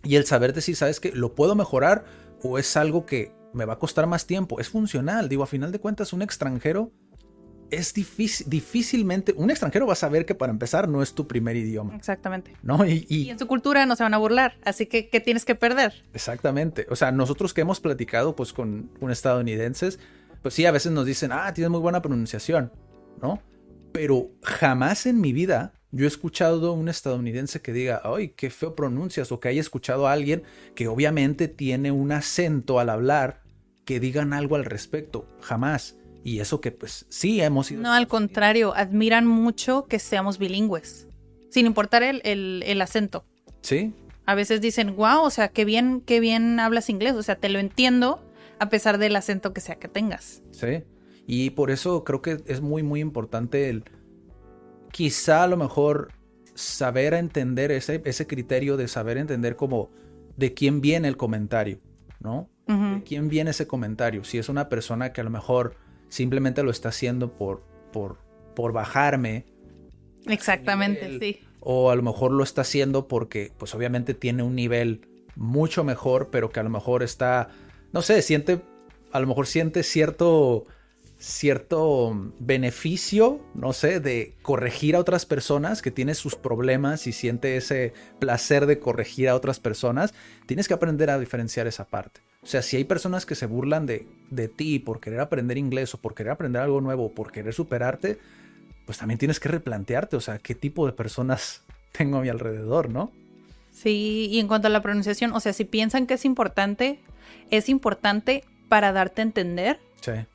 [0.03, 1.11] Y el saber decir, ¿sabes qué?
[1.13, 2.05] ¿Lo puedo mejorar
[2.41, 4.59] o es algo que me va a costar más tiempo?
[4.59, 5.29] Es funcional.
[5.29, 6.91] Digo, a final de cuentas, un extranjero
[7.71, 11.55] es difícil, difícilmente, un extranjero va a saber que para empezar no es tu primer
[11.55, 11.95] idioma.
[11.95, 12.55] Exactamente.
[12.61, 12.85] ¿No?
[12.85, 15.55] Y, y, en su cultura no se van a burlar, así que ¿qué tienes que
[15.55, 16.03] perder?
[16.13, 16.85] Exactamente.
[16.89, 19.99] O sea, nosotros que hemos platicado pues con un estadounidenses,
[20.41, 22.71] pues sí, a veces nos dicen, ah, tienes muy buena pronunciación,
[23.21, 23.41] ¿no?
[23.91, 28.49] Pero jamás en mi vida yo he escuchado a un estadounidense que diga, ay, qué
[28.49, 30.41] feo pronuncias, o que haya escuchado a alguien
[30.73, 33.43] que obviamente tiene un acento al hablar,
[33.85, 35.27] que digan algo al respecto.
[35.39, 35.95] Jamás.
[36.23, 37.83] Y eso que pues sí hemos sido...
[37.83, 41.07] No, al contrario, admiran mucho que seamos bilingües,
[41.51, 43.23] sin importar el, el, el acento.
[43.61, 43.93] Sí.
[44.25, 47.49] A veces dicen, wow, o sea, qué bien, qué bien hablas inglés, o sea, te
[47.49, 48.19] lo entiendo
[48.57, 50.41] a pesar del acento que sea que tengas.
[50.51, 50.83] Sí.
[51.27, 53.83] Y por eso creo que es muy, muy importante el
[54.93, 56.11] quizá a lo mejor
[56.53, 59.89] saber entender ese, ese criterio de saber entender como
[60.37, 61.79] de quién viene el comentario,
[62.19, 62.47] ¿no?
[62.67, 64.23] De quién viene ese comentario.
[64.23, 65.75] Si es una persona que a lo mejor
[66.09, 68.19] simplemente lo está haciendo por, por,
[68.55, 69.45] por bajarme.
[70.27, 71.39] Exactamente, sí.
[71.59, 76.29] O a lo mejor lo está haciendo porque, pues obviamente tiene un nivel mucho mejor,
[76.29, 77.49] pero que a lo mejor está,
[77.91, 78.61] no sé, siente,
[79.11, 80.65] a lo mejor siente cierto
[81.23, 87.55] cierto beneficio, no sé, de corregir a otras personas, que tiene sus problemas y siente
[87.55, 90.13] ese placer de corregir a otras personas,
[90.47, 92.19] tienes que aprender a diferenciar esa parte.
[92.41, 95.93] O sea, si hay personas que se burlan de, de ti por querer aprender inglés
[95.93, 98.19] o por querer aprender algo nuevo o por querer superarte,
[98.85, 101.61] pues también tienes que replantearte, o sea, qué tipo de personas
[101.93, 103.13] tengo a mi alrededor, ¿no?
[103.71, 106.99] Sí, y en cuanto a la pronunciación, o sea, si piensan que es importante,
[107.49, 109.79] es importante para darte a entender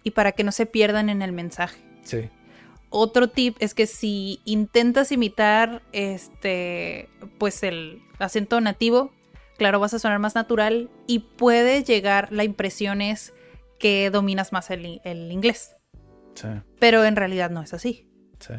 [0.02, 1.80] y para que no se pierdan en el mensaje.
[2.02, 2.30] Sí.
[2.90, 9.12] Otro tip es que si intentas imitar este, pues el acento nativo,
[9.58, 13.34] claro, vas a sonar más natural y puede llegar, la impresión es
[13.78, 15.76] que dominas más el, el inglés.
[16.34, 16.48] Sí.
[16.78, 18.08] Pero en realidad no es así.
[18.38, 18.54] Sí.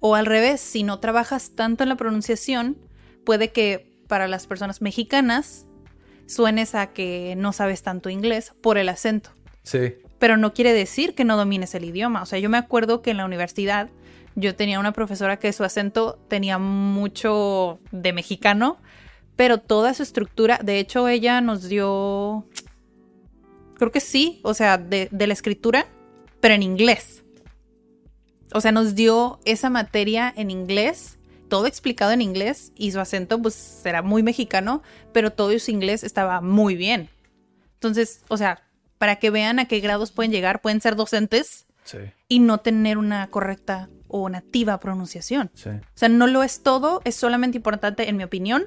[0.00, 2.76] O al revés, si no trabajas tanto en la pronunciación,
[3.24, 5.66] puede que para las personas mexicanas
[6.26, 9.30] suenes a que no sabes tanto inglés por el acento.
[9.62, 12.22] Sí pero no quiere decir que no domines el idioma.
[12.22, 13.88] O sea, yo me acuerdo que en la universidad
[14.36, 18.76] yo tenía una profesora que su acento tenía mucho de mexicano,
[19.34, 22.46] pero toda su estructura, de hecho ella nos dio,
[23.76, 25.86] creo que sí, o sea, de, la escritura,
[26.40, 27.24] pero en inglés.
[28.52, 33.40] O sea, nos dio esa materia en inglés, todo explicado en inglés, y su acento
[33.40, 34.82] pues era muy mexicano,
[35.14, 37.08] pero todo su inglés estaba muy bien.
[37.74, 38.62] Entonces, o sea,
[39.00, 41.64] para que vean a qué grados pueden llegar, pueden ser docentes
[42.28, 45.50] y no tener una correcta o nativa pronunciación.
[45.54, 45.70] Sí.
[45.70, 48.66] O sea, no lo es todo, es solamente importante, en mi opinión,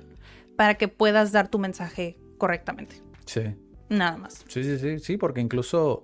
[0.58, 2.96] para que puedas dar tu mensaje correctamente.
[3.28, 3.56] Sí.
[3.90, 4.44] Nada más.
[4.48, 6.04] Sí, sí, sí, sí, porque incluso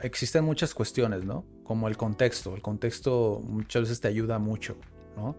[0.00, 1.44] existen muchas cuestiones, ¿no?
[1.62, 2.54] Como el contexto.
[2.54, 4.78] El contexto muchas veces te ayuda mucho,
[5.18, 5.36] ¿no?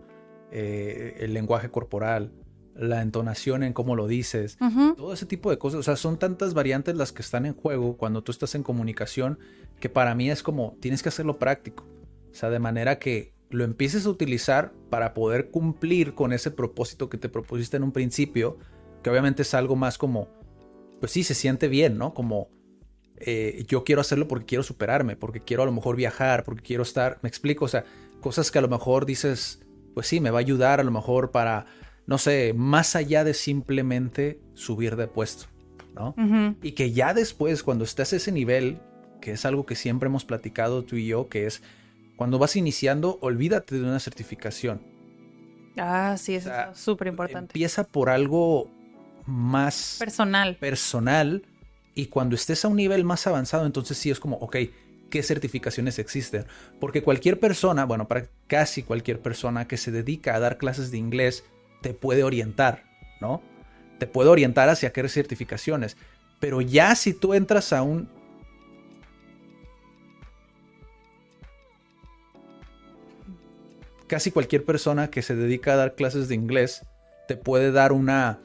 [0.52, 2.32] Eh, el lenguaje corporal,
[2.76, 4.58] la entonación en cómo lo dices,
[4.96, 5.80] todo ese tipo de cosas.
[5.80, 9.40] O sea, son tantas variantes las que están en juego cuando tú estás en comunicación
[9.80, 11.86] que para mí es como tienes que hacerlo práctico.
[12.32, 17.10] O sea, de manera que lo empieces a utilizar para poder cumplir con ese propósito
[17.10, 18.58] que te propusiste en un principio,
[19.04, 20.30] que obviamente es algo más como,
[21.00, 22.14] pues sí, se siente bien, ¿no?
[22.14, 22.50] Como
[23.18, 26.84] eh, yo quiero hacerlo porque quiero superarme, porque quiero a lo mejor viajar, porque quiero
[26.84, 27.84] estar, me explico, o sea,
[28.22, 29.62] cosas que a lo mejor dices,
[29.94, 31.66] pues sí, me va a ayudar a lo mejor para
[32.08, 35.46] no sé, más allá de simplemente subir de puesto,
[35.96, 36.16] ¿no?
[36.62, 38.80] Y que ya después, cuando estés a ese nivel,
[39.22, 41.62] que es algo que siempre hemos platicado tú y yo, que es
[42.16, 44.82] cuando vas iniciando, olvídate de una certificación.
[45.78, 47.52] Ah, sí, es súper importante.
[47.52, 48.70] Empieza por algo
[49.26, 50.58] más personal.
[50.58, 51.44] Personal.
[51.96, 54.58] Y cuando estés a un nivel más avanzado, entonces sí es como, ok,
[55.10, 56.46] ¿qué certificaciones existen?
[56.80, 60.98] Porque cualquier persona, bueno, para casi cualquier persona que se dedica a dar clases de
[60.98, 61.44] inglés,
[61.82, 62.84] te puede orientar,
[63.20, 63.42] ¿no?
[64.00, 65.98] Te puede orientar hacia qué certificaciones.
[66.40, 68.10] Pero ya si tú entras a un...
[74.08, 76.86] Casi cualquier persona que se dedica a dar clases de inglés
[77.28, 78.40] te puede dar una...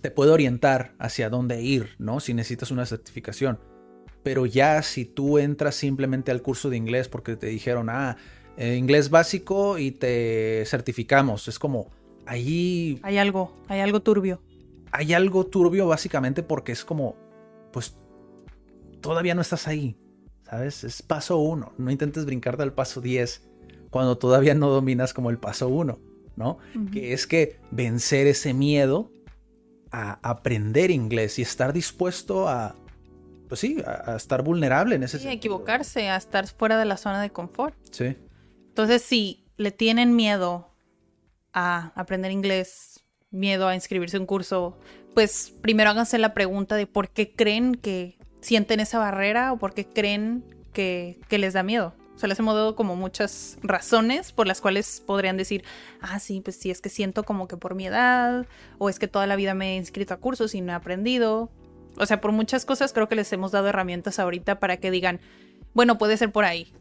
[0.00, 2.20] te puede orientar hacia dónde ir, ¿no?
[2.20, 3.58] Si necesitas una certificación.
[4.22, 8.16] Pero ya si tú entras simplemente al curso de inglés porque te dijeron, ah,
[8.56, 11.92] eh, inglés básico y te certificamos, es como,
[12.26, 13.00] ahí...
[13.02, 14.42] Hay algo, hay algo turbio.
[14.92, 17.16] Hay algo turbio básicamente porque es como,
[17.72, 17.96] pues
[19.00, 19.96] todavía no estás ahí,
[20.42, 20.84] ¿sabes?
[20.84, 23.48] Es paso uno, no intentes brincarte al paso 10
[23.90, 25.98] cuando todavía no dominas como el paso uno,
[26.36, 26.58] ¿no?
[26.92, 29.10] Que es que vencer ese miedo
[29.90, 32.74] a aprender inglés y estar dispuesto a,
[33.48, 36.96] pues sí, a, estar vulnerable en ese sí, a equivocarse, a estar fuera de la
[36.96, 37.74] zona de confort.
[37.90, 38.16] Sí.
[38.68, 40.75] Entonces, si le tienen miedo
[41.56, 44.78] a aprender inglés, miedo a inscribirse a un curso,
[45.14, 49.72] pues primero háganse la pregunta de por qué creen que sienten esa barrera o por
[49.72, 51.94] qué creen que, les da miedo.
[52.14, 55.64] O sea, les hemos dado como muchas razones por las cuales podrían decir,
[56.02, 59.08] ah, sí, pues sí, es que siento como que por mi edad, o es que
[59.08, 61.50] toda la vida me he inscrito a cursos y no he aprendido.
[61.96, 65.20] O sea, por muchas cosas creo que les hemos dado herramientas ahorita para que digan,
[65.72, 66.74] bueno, puede ser por ahí.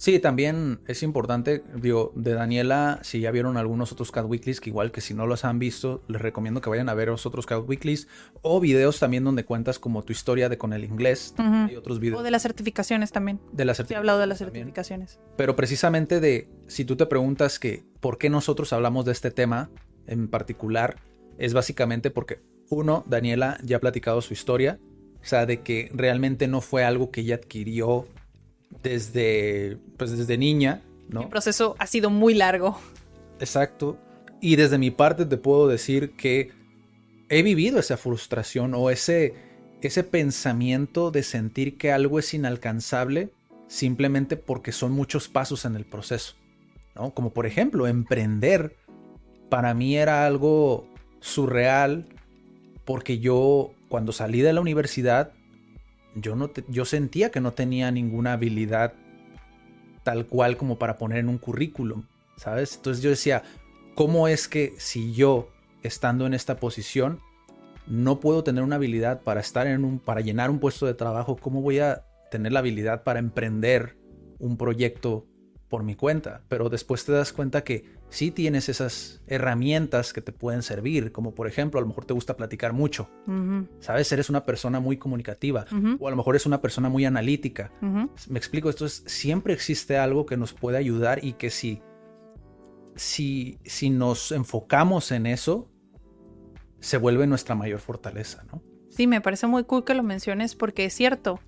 [0.00, 4.70] Sí, también es importante, digo, de Daniela, si ya vieron algunos otros Cat Weeklies, que
[4.70, 7.44] igual que si no los han visto, les recomiendo que vayan a ver los otros
[7.44, 8.08] Cat Weeklies
[8.40, 11.34] o videos también donde cuentas como tu historia de con el inglés.
[11.36, 12.20] Hay otros videos.
[12.20, 13.42] O de las certificaciones también.
[13.52, 13.90] De las certificaciones.
[13.90, 15.20] he hablado de las certificaciones.
[15.36, 19.70] Pero precisamente de, si tú te preguntas que por qué nosotros hablamos de este tema
[20.06, 20.96] en particular,
[21.36, 24.80] es básicamente porque, uno, Daniela ya ha platicado su historia,
[25.20, 28.08] o sea, de que realmente no fue algo que ella adquirió
[28.82, 31.22] desde, pues desde niña, ¿no?
[31.22, 32.78] El proceso ha sido muy largo.
[33.38, 33.98] Exacto.
[34.40, 36.52] Y desde mi parte te puedo decir que
[37.28, 39.34] he vivido esa frustración o ese,
[39.82, 43.32] ese pensamiento de sentir que algo es inalcanzable
[43.68, 46.34] simplemente porque son muchos pasos en el proceso,
[46.96, 47.14] ¿no?
[47.14, 48.76] Como por ejemplo, emprender
[49.48, 50.88] para mí era algo
[51.20, 52.06] surreal
[52.84, 55.32] porque yo cuando salí de la universidad
[56.14, 58.94] yo, no yo sentía que no tenía ninguna habilidad
[60.02, 62.04] tal cual como para poner en un currículum,
[62.36, 62.76] ¿sabes?
[62.76, 63.42] Entonces yo decía,
[63.94, 65.50] ¿cómo es que si yo,
[65.82, 67.20] estando en esta posición,
[67.86, 71.36] no puedo tener una habilidad para estar en un, para llenar un puesto de trabajo,
[71.36, 73.96] ¿cómo voy a tener la habilidad para emprender
[74.38, 75.26] un proyecto
[75.70, 76.42] por mi cuenta?
[76.48, 81.32] Pero después te das cuenta que si tienes esas herramientas que te pueden servir, como
[81.32, 83.08] por ejemplo, a lo mejor te gusta platicar mucho,
[83.78, 84.12] ¿sabes?
[84.12, 85.64] Eres una persona muy comunicativa
[85.98, 87.72] o a lo mejor eres una persona muy analítica.
[88.28, 91.80] Me explico, esto es, siempre existe algo que nos puede ayudar y que si,
[92.96, 95.70] si, si nos enfocamos en eso,
[96.80, 98.62] se vuelve nuestra mayor fortaleza, ¿no?
[98.88, 101.38] Sí, me parece muy cool que lo menciones porque es cierto.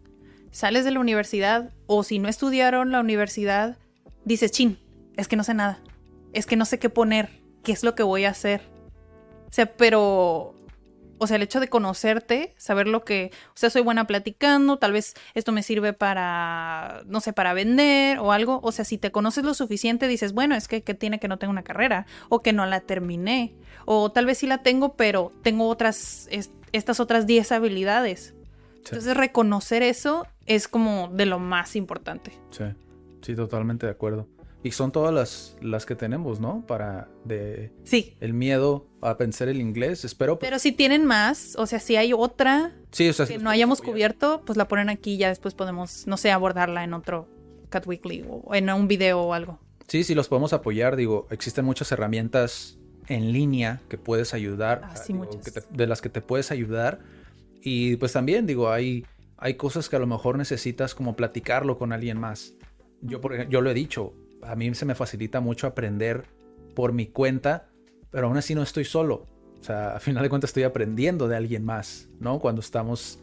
[0.53, 3.79] Sales de la universidad o si no estudiaron la universidad,
[4.25, 4.79] dices, chin,
[5.17, 5.83] es que no sé nada
[6.33, 7.31] es que no sé qué poner,
[7.63, 8.63] qué es lo que voy a hacer.
[9.49, 10.55] O sea, pero,
[11.19, 14.93] o sea, el hecho de conocerte, saber lo que, o sea, soy buena platicando, tal
[14.93, 18.61] vez esto me sirve para, no sé, para vender o algo.
[18.63, 21.51] O sea, si te conoces lo suficiente, dices, bueno, es que, tiene que no tengo
[21.51, 23.55] una carrera o que no la terminé.
[23.85, 26.29] O tal vez sí la tengo, pero tengo otras,
[26.73, 28.35] estas otras 10 habilidades.
[28.77, 32.33] Entonces, reconocer eso es como de lo más importante.
[32.51, 32.65] Sí,
[33.23, 34.29] sí, totalmente de acuerdo.
[34.65, 36.65] Y son todas las, las que tenemos, ¿no?
[36.67, 38.17] Para de sí.
[38.21, 40.39] el miedo a pensar el inglés, espero.
[40.39, 43.81] Pero si tienen más, o sea, si hay otra sí, o sea, que no hayamos
[43.83, 47.29] cubierto, pues la ponen aquí y ya después podemos, no sé, abordarla en otro
[47.71, 49.59] Cat Weekly o en un video o algo.
[49.89, 50.95] Sí, sí, los podemos apoyar.
[50.95, 55.15] Digo, existen muchas herramientas en línea que puedes ayudar, ah, sí,
[55.71, 57.01] de las que te puedes ayudar.
[57.61, 59.05] Y pues también, digo, hay,
[59.39, 62.55] hay cosas que a lo mejor necesitas como platicarlo con alguien más.
[63.03, 66.25] Yo, por yo lo he dicho, a mí se me facilita mucho aprender
[66.75, 67.69] por mi cuenta,
[68.11, 69.27] pero aún así no estoy solo.
[69.61, 72.41] O sea, a final de cuentas estoy aprendiendo de alguien más, ¿no?
[72.41, 73.21] Cuando estamos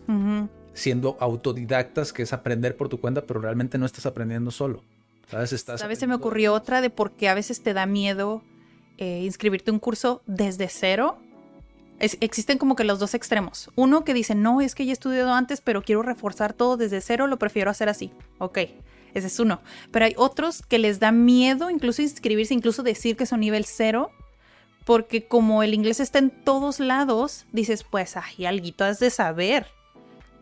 [0.73, 4.83] siendo autodidactas, que es aprender por tu cuenta, pero realmente no estás aprendiendo solo.
[5.29, 5.53] ¿Sabes?
[5.53, 5.99] Estás ¿Sabes?
[5.99, 8.41] Se me ocurrió otra de por qué a veces te da miedo
[8.97, 11.19] eh, inscribirte un curso desde cero.
[11.99, 13.69] existen como que los dos extremos.
[13.75, 16.99] Uno que dice, no, es que ya he estudiado antes, pero quiero reforzar todo desde
[17.01, 18.11] cero, lo prefiero hacer así.
[18.39, 18.59] Ok.
[19.13, 19.61] Ese es uno.
[19.91, 24.11] Pero hay otros que les da miedo incluso inscribirse, incluso decir que son nivel cero,
[24.85, 29.67] porque como el inglés está en todos lados, dices, pues, ay, algo has de saber.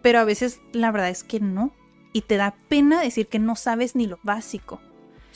[0.02, 1.74] Pero a veces la verdad es que no.
[2.14, 4.82] Y te da pena decir que no sabes ni lo básico.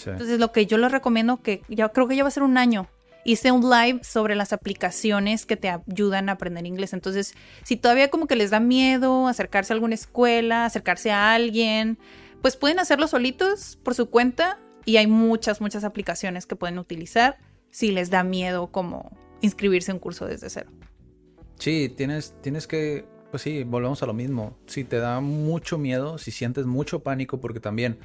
[0.05, 2.57] Entonces, lo que yo les recomiendo, que ya creo que ya va a ser un
[2.57, 2.87] año,
[3.23, 6.93] hice un live sobre las aplicaciones que te ayudan a aprender inglés.
[6.93, 11.99] Entonces, si todavía como que les da miedo acercarse a alguna escuela, acercarse a alguien,
[12.41, 17.37] pues pueden hacerlo solitos por su cuenta y hay muchas, muchas aplicaciones que pueden utilizar
[17.69, 20.71] si les da miedo como inscribirse en un curso desde cero.
[21.59, 24.57] Sí, tienes, tienes que, pues sí, volvemos a lo mismo.
[24.65, 27.99] Si te da mucho miedo, si sientes mucho pánico, porque también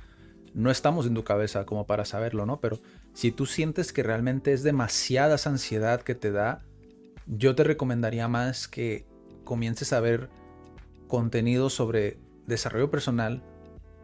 [0.54, 2.60] no estamos en tu cabeza como para saberlo, ¿no?
[2.60, 2.80] Pero
[3.12, 6.62] si tú sientes que realmente es demasiada ansiedad que te da,
[7.26, 9.06] yo te recomendaría más que
[9.44, 10.28] comiences a ver
[11.08, 13.42] contenido sobre desarrollo personal,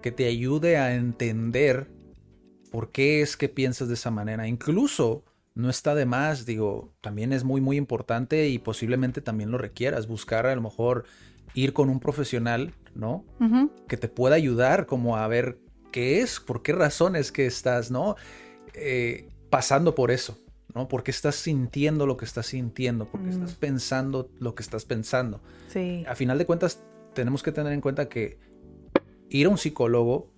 [0.03, 1.89] que te ayude a entender
[2.71, 4.47] por qué es que piensas de esa manera.
[4.47, 9.59] Incluso no está de más, digo, también es muy, muy importante y posiblemente también lo
[9.59, 11.05] requieras, buscar a lo mejor
[11.55, 13.25] ir con un profesional, ¿no?
[13.89, 15.59] Que te pueda ayudar como a ver
[15.91, 18.17] qué es, por qué razones que estás, ¿no?
[18.75, 20.39] Eh, pasando por eso,
[20.75, 20.89] ¿no?
[20.89, 25.43] Porque estás sintiendo lo que estás sintiendo, porque estás pensando lo que estás pensando.
[25.69, 26.05] Sí.
[26.09, 26.83] A final de cuentas,
[27.13, 28.39] tenemos que tener en cuenta que
[29.33, 30.31] ir a un psicólogo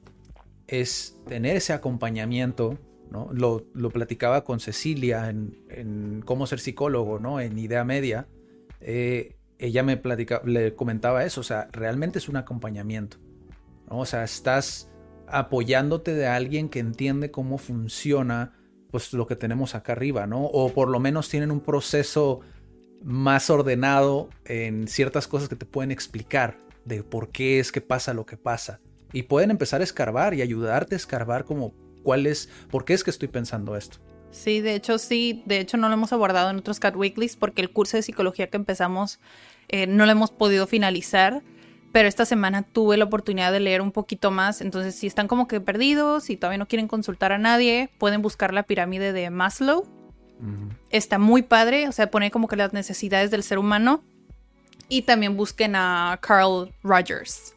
[0.67, 2.79] es tener ese acompañamiento,
[3.11, 3.29] ¿no?
[3.33, 7.41] Lo, platicaba con Cecilia en, cómo ser psicólogo, ¿no?
[7.41, 8.29] En Idea Media.
[8.81, 13.19] Eh, ella me platicaba, le comentaba eso, o sea, realmente es un acompañamiento,
[13.89, 13.99] ¿no?
[14.01, 14.91] O sea, estás
[15.27, 18.53] apoyándote de alguien que entiende cómo funciona
[18.91, 20.45] pues lo que tenemos acá arriba, ¿no?
[20.45, 22.41] O por lo menos tienen un proceso
[23.03, 28.15] más ordenado en ciertas cosas que te pueden explicar de por qué es que pasa
[28.15, 28.81] lo que pasa.
[29.13, 31.73] Y pueden empezar a escarbar y ayudarte a escarbar como
[32.03, 33.99] cuál es, por qué es que estoy pensando esto.
[34.31, 37.63] Sí, de hecho sí, de hecho no lo hemos abordado en otros Cat Weeklies porque
[37.63, 39.21] el curso de psicología que empezamos
[39.69, 41.43] eh, no lo hemos podido finalizar,
[41.93, 45.47] pero esta semana tuve la oportunidad de leer un poquito más, entonces si están como
[45.47, 49.87] que perdidos, y todavía no quieren consultar a nadie, pueden buscar la pirámide de Maslow.
[50.91, 54.03] Está muy padre, o sea, pone como que las necesidades del ser humano.
[54.89, 57.55] Y también busquen a Carl Rogers.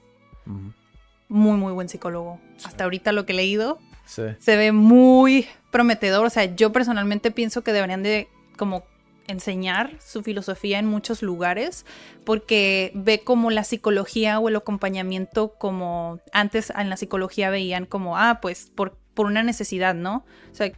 [1.27, 2.39] Muy, muy buen psicólogo.
[2.63, 6.25] Hasta ahorita lo que he leído se ve muy prometedor.
[6.25, 8.83] O sea, yo personalmente pienso que deberían de como
[9.27, 11.85] enseñar su filosofía en muchos lugares
[12.23, 18.17] porque ve como la psicología o el acompañamiento como antes en la psicología veían como,
[18.17, 20.25] ah, pues por, por una necesidad, ¿no?
[20.51, 20.71] O sea,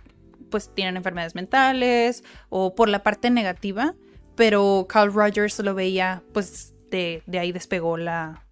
[0.50, 3.93] pues tienen enfermedades mentales o por la parte negativa,
[4.40, 8.46] pero Carl Rogers lo veía, pues de, de ahí despegó la,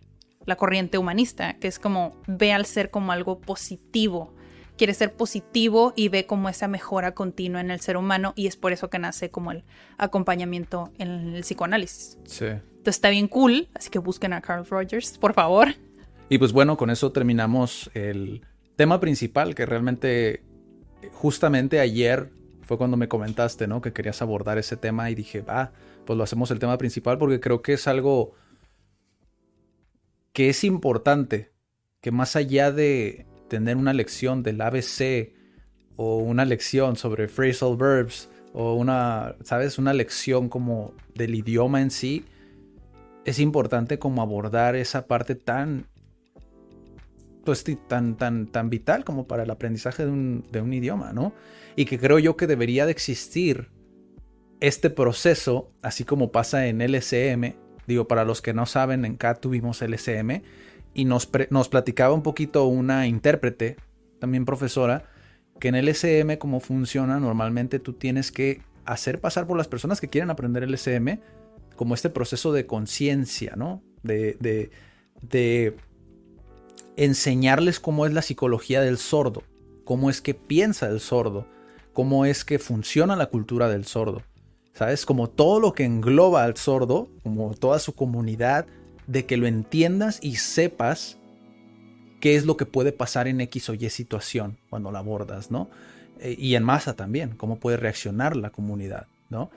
[0.45, 4.33] la corriente humanista, que es como ve al ser como algo positivo
[4.77, 8.57] quiere ser positivo y ve como esa mejora continua en el ser humano y es
[8.57, 9.63] por eso que nace como el
[9.97, 12.19] acompañamiento en el psicoanálisis.
[12.25, 12.45] Sí.
[12.45, 15.69] Entonces está bien cool, así que busquen a Carl Rogers, por favor.
[16.29, 20.43] Y pues bueno, con eso terminamos el tema principal que realmente
[21.13, 22.29] justamente ayer
[22.67, 23.81] fue cuando me comentaste, ¿no?
[23.81, 25.71] Que querías abordar ese tema y dije, va,
[26.05, 28.33] pues lo hacemos el tema principal porque creo que es algo
[30.33, 31.53] que es importante,
[32.01, 35.33] que más allá de tener una lección del ABC
[35.95, 39.77] o una lección sobre phrasal verbs o una, ¿sabes?
[39.77, 42.25] Una lección como del idioma en sí,
[43.23, 45.87] es importante como abordar esa parte tan,
[47.47, 51.31] pues, tan, tan, tan vital como para el aprendizaje de un, idioma, ¿no?
[51.77, 53.69] Y que creo yo que debería de existir
[54.59, 57.55] este proceso, así como pasa en LSM,
[57.87, 60.41] digo, para los que no saben, en CAT tuvimos LSM,
[60.93, 63.77] y nos, platicaba un poquito una intérprete,
[64.19, 65.05] también profesora,
[65.57, 70.01] que en el SM cómo funciona, normalmente tú tienes que hacer pasar por las personas
[70.01, 71.21] que quieren aprender el SM
[71.77, 73.81] como este proceso de conciencia, ¿no?
[74.03, 74.69] De, de,
[75.21, 75.77] de,
[76.97, 79.43] enseñarles cómo es la psicología del sordo,
[79.85, 81.47] cómo es que piensa el sordo,
[81.93, 84.21] cómo es que funciona la cultura del sordo.
[84.73, 85.07] ¿Sabes?
[85.07, 88.67] Como todo lo que engloba al sordo, como toda su comunidad,
[89.07, 91.17] de que lo entiendas y sepas
[92.19, 95.69] qué es lo que puede pasar en X o Y situación cuando la abordas, ¿no?
[96.19, 99.49] Eh, y en masa también, cómo puede reaccionar la comunidad, ¿no?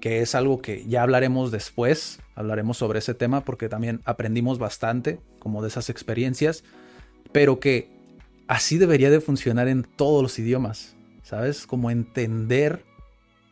[0.00, 5.18] Que es algo que ya hablaremos después, hablaremos sobre ese tema porque también aprendimos bastante
[5.40, 6.62] como de esas experiencias,
[7.32, 7.88] pero que
[8.46, 11.66] así debería de funcionar en todos los idiomas, ¿sabes?
[11.66, 12.84] Como entender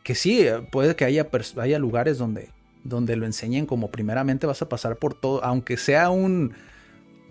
[0.03, 2.49] que sí, puede que haya, haya lugares donde
[2.87, 6.53] donde lo enseñen como primeramente vas a pasar por todo, aunque sea un,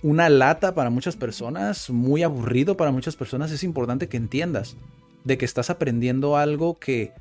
[0.03, 4.77] una lata para muchas personas, muy aburrido para muchas personas, es importante que entiendas
[5.25, 7.13] de que estás aprendiendo algo que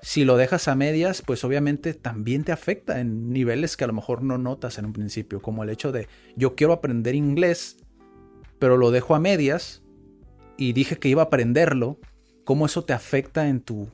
[0.00, 3.92] si lo dejas a medias, pues obviamente también te afecta en niveles que a lo
[3.92, 7.76] mejor no notas en un principio, como el hecho de yo quiero aprender inglés,
[8.62, 9.82] pero lo dejo a medias
[10.56, 11.98] y dije que iba a aprenderlo,
[12.44, 13.88] cómo eso te afecta en tu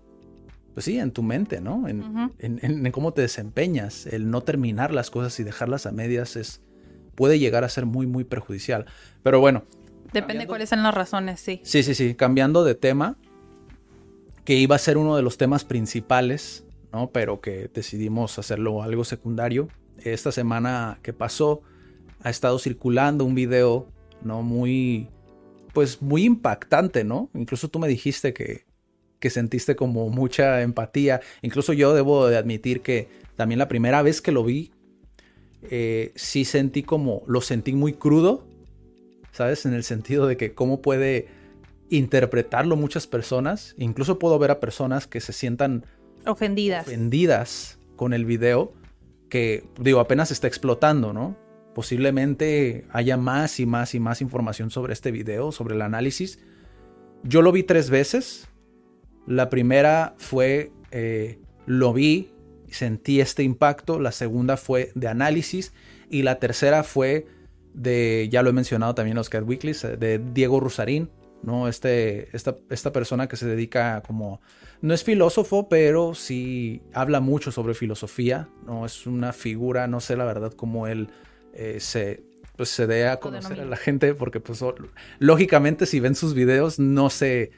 [0.74, 1.88] pues sí, en tu mente, ¿no?
[1.88, 4.04] En, cómo te desempeñas.
[4.04, 6.60] El no terminar las cosas y dejarlas a medias es
[7.14, 8.84] puede llegar a ser muy, muy perjudicial.
[9.22, 9.64] Pero bueno.
[10.12, 11.62] Depende cuáles son las razones, sí.
[11.64, 12.14] Sí, sí, sí.
[12.14, 13.16] Cambiando de tema,
[14.44, 17.08] que iba a ser uno de los temas principales, ¿no?
[17.10, 19.68] Pero que decidimos hacerlo algo secundario.
[20.04, 21.62] Esta semana que pasó,
[22.22, 23.88] ha estado circulando un video,
[24.22, 24.42] ¿no?
[24.42, 25.08] Muy,
[25.72, 27.30] pues muy impactante, ¿no?
[27.34, 28.64] Incluso tú me dijiste que,
[29.20, 31.20] que sentiste como mucha empatía.
[31.42, 34.72] Incluso yo debo de admitir que también la primera vez que lo vi,
[35.62, 38.46] eh, sí sentí como, lo sentí muy crudo,
[39.32, 39.66] ¿sabes?
[39.66, 41.28] En el sentido de que cómo puede
[41.90, 43.74] interpretarlo muchas personas.
[43.78, 45.86] Incluso puedo ver a personas que se sientan
[46.26, 46.86] ofendidas.
[46.86, 48.72] Ofendidas con el video
[49.28, 51.36] que, digo, apenas está explotando, ¿no?
[51.78, 56.40] Posiblemente haya más y más y más información sobre este video, sobre el análisis.
[57.22, 58.48] Yo lo vi tres veces,
[59.28, 62.32] la primera fue, eh, lo vi,
[62.68, 64.00] sentí este impacto.
[64.00, 65.72] La segunda fue de análisis.
[66.10, 67.26] Y la tercera fue
[67.74, 71.10] de, ya lo he mencionado también en los Cat Weeklies, eh, de Diego Rusarín,
[71.44, 71.68] ¿no?
[71.68, 74.40] Este, esta, esta persona que se dedica como,
[74.80, 78.84] no es filósofo, pero sí habla mucho sobre filosofía, ¿no?
[78.84, 81.08] Es una figura, no sé la verdad cómo él
[81.58, 82.22] eh, se,
[82.56, 84.64] pues se dé a conocer a la gente porque pues
[85.18, 87.50] lógicamente si ven sus videos no se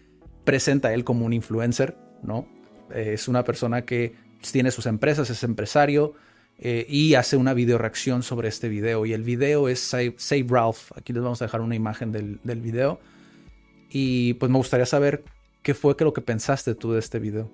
[0.45, 2.49] presenta él como un influencer, ¿no?
[2.93, 4.15] Eh, es una persona que
[4.53, 6.15] tiene sus empresas, es empresario
[6.59, 10.93] eh, y hace una video reacción sobre este video y el video es Save, Ralph.
[10.97, 13.01] Aquí les vamos a dejar una imagen del, del video
[13.91, 15.25] y pues me gustaría saber
[15.63, 17.51] qué fue que lo que pensaste tú de este video.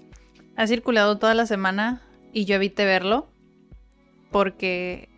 [0.56, 3.28] Ha circulado toda la semana y yo evité verlo
[4.30, 5.08] porque,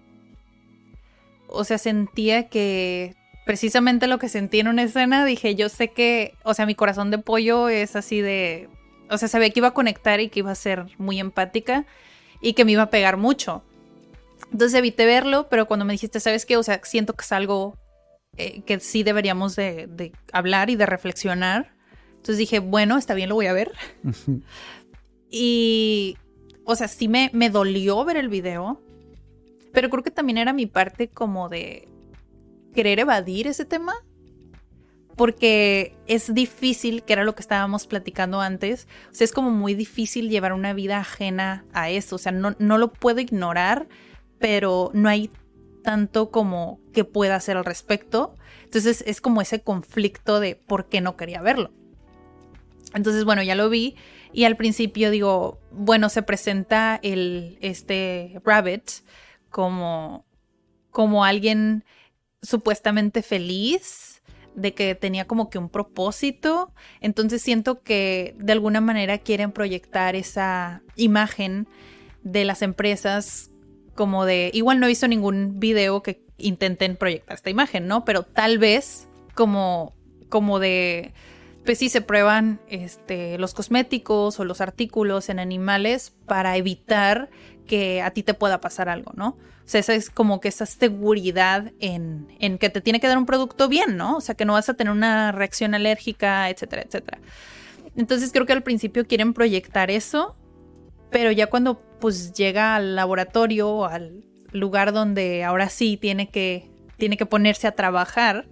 [1.48, 6.34] o sea, sentía que precisamente lo que sentí en una escena, dije, yo sé que,
[6.44, 8.68] o sea, mi corazón de pollo es así de,
[9.10, 11.86] o sea, sabía que iba a conectar y que iba a ser muy empática
[12.40, 13.62] y que me iba a pegar mucho.
[14.52, 16.56] Entonces evité verlo, pero cuando me dijiste, ¿sabes qué?
[16.56, 17.76] O sea, siento que es algo
[18.36, 21.74] eh, que sí deberíamos de, de, hablar y de reflexionar.
[22.10, 23.72] Entonces dije, bueno, está bien, lo voy a ver.
[25.30, 26.16] y
[26.70, 28.82] o sea, sí me, me dolió ver el video,
[29.78, 31.86] pero creo que también era mi parte como de
[32.74, 33.94] querer evadir ese tema.
[35.14, 39.74] Porque es difícil, que era lo que estábamos platicando antes, o sea, es como muy
[39.74, 43.86] difícil llevar una vida ajena a eso, o sea, no, no lo puedo ignorar,
[44.40, 45.30] pero no hay
[45.84, 48.34] tanto como que pueda hacer al respecto.
[48.64, 51.70] Entonces es como ese conflicto de por qué no quería verlo.
[52.94, 53.94] Entonces, bueno, ya lo vi
[54.32, 58.90] y al principio digo, bueno, se presenta el, este Rabbit
[59.50, 60.24] como,
[60.90, 61.84] como alguien
[62.42, 64.22] supuestamente feliz,
[64.54, 66.72] de que tenía como que un propósito.
[67.00, 71.68] Entonces siento que de alguna manera quieren proyectar esa imagen
[72.22, 73.50] de las empresas
[73.94, 78.04] como de, igual no he visto ningún video que intenten proyectar esta imagen, ¿no?
[78.04, 79.94] Pero tal vez como,
[80.28, 81.14] como de
[81.64, 87.28] pues sí se prueban este, los cosméticos o los artículos en animales para evitar
[87.68, 89.28] que a ti te pueda pasar algo, ¿no?
[89.28, 93.18] O sea, esa es como que esa seguridad en, en, que te tiene que dar
[93.18, 94.16] un producto bien, ¿no?
[94.16, 97.18] O sea, que no vas a tener una reacción alérgica, etcétera, etcétera.
[97.94, 100.34] Entonces creo que al principio quieren proyectar eso,
[101.10, 107.16] pero ya cuando pues llega al laboratorio, al lugar donde ahora sí tiene que, tiene
[107.16, 108.48] que ponerse a trabajar,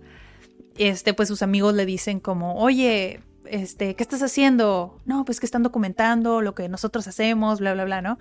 [0.76, 5.00] este, pues sus amigos le dicen como, oye, este, ¿qué estás haciendo?
[5.04, 8.18] No, pues que están documentando lo que nosotros hacemos, bla, bla, bla, ¿no?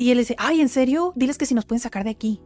[0.00, 1.12] Y él dice, ay, ¿en serio?
[1.14, 2.40] Diles que si nos pueden sacar de aquí.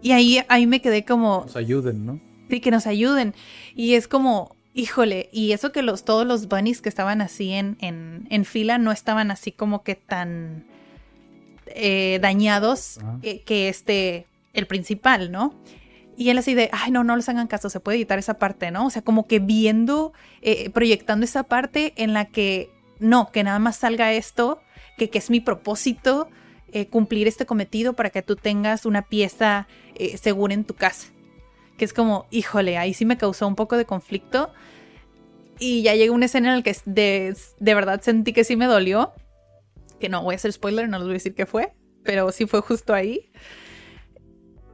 [0.00, 1.42] Y ahí, ahí me quedé como...
[1.42, 2.20] Nos ayuden, ¿no?
[2.48, 3.34] Sí, que nos ayuden.
[3.74, 7.76] Y es como, híjole, y eso que los, todos los bunnies que estaban así en,
[7.82, 10.64] en, en fila no estaban así como que tan
[11.66, 15.54] eh, dañados que, que, este, el principal, ¿no?
[16.16, 18.70] Y él así de, ay, no, no les hagan caso, se puede editar esa parte,
[18.70, 18.86] ¿no?
[18.86, 22.70] O sea, como que viendo, eh, proyectando esa parte en la que,
[23.00, 24.62] no, que nada más salga esto,
[24.96, 26.30] que, que es mi propósito,
[26.72, 31.08] eh, cumplir este cometido para que tú tengas una pieza eh, segura en tu casa.
[31.76, 34.50] Que es como, híjole, ahí sí me causó un poco de conflicto.
[35.58, 38.66] Y ya llegó una escena en la que de, de verdad sentí que sí me
[38.66, 39.12] dolió.
[40.00, 42.46] Que no voy a hacer spoiler, no les voy a decir qué fue, pero sí
[42.46, 43.30] fue justo ahí.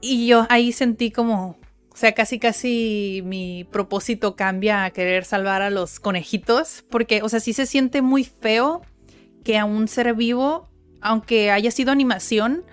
[0.01, 1.57] Y yo ahí sentí como,
[1.93, 7.28] o sea, casi casi mi propósito cambia a querer salvar a los conejitos, porque, o
[7.28, 8.82] sea, sí se siente muy feo
[9.45, 10.68] que a un ser vivo,
[11.03, 12.64] aunque haya sido animación,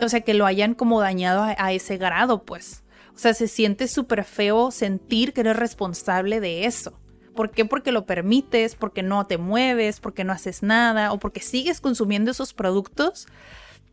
[0.00, 2.84] o sea, que lo hayan como dañado a, ese grado, pues.
[3.14, 6.98] O sea, se siente súper feo sentir que eres responsable de eso.
[7.34, 7.64] ¿Por qué?
[7.64, 12.30] Porque lo permites, porque no te mueves, porque no haces nada o porque sigues consumiendo
[12.30, 13.26] esos productos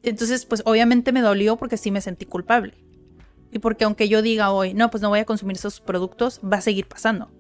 [0.03, 2.73] entonces, pues obviamente me dolió porque sí me sentí culpable.
[3.51, 6.57] Y porque aunque yo diga hoy, no, pues no voy a consumir esos productos, va
[6.57, 7.31] a seguir pasando.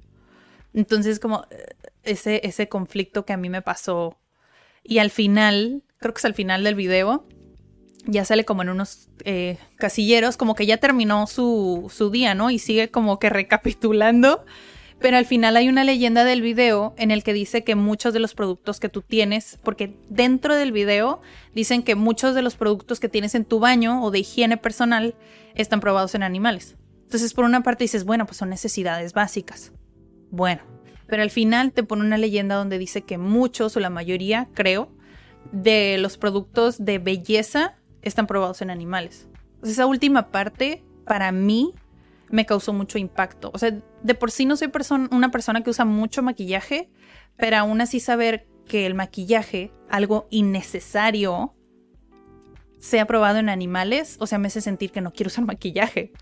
[0.73, 1.65] Entonces, como eh,
[2.03, 4.17] ese, ese conflicto que a mí me pasó.
[4.83, 7.27] Y al final, creo que es al final del video,
[8.05, 12.49] ya sale como en unos eh, casilleros, como que ya terminó su, su día, ¿no?
[12.49, 14.45] Y sigue como que recapitulando
[14.99, 18.19] pero al final hay una leyenda del video en el que dice que muchos de
[18.19, 21.21] los productos que tú tienes, porque dentro del video
[21.55, 25.15] dicen que muchos de los productos que tienes en tu baño o de higiene personal
[25.55, 26.75] están probados en animales.
[27.05, 29.71] Entonces por una parte dices, bueno, pues son necesidades básicas.
[30.31, 30.61] Bueno,
[31.07, 34.91] pero al final te pone una leyenda donde dice que muchos o la mayoría, creo,
[35.51, 39.27] de los productos de belleza están probados en animales.
[39.63, 41.73] esa última parte, para mí,
[42.29, 43.51] me causó mucho impacto.
[43.53, 44.71] O sea, de por sí no soy
[45.11, 46.89] una persona que usa mucho maquillaje,
[47.37, 51.55] pero aún así saber que el maquillaje, algo innecesario,
[52.79, 56.13] sea probado en animales, o sea, me hace sentir que no quiero usar maquillaje.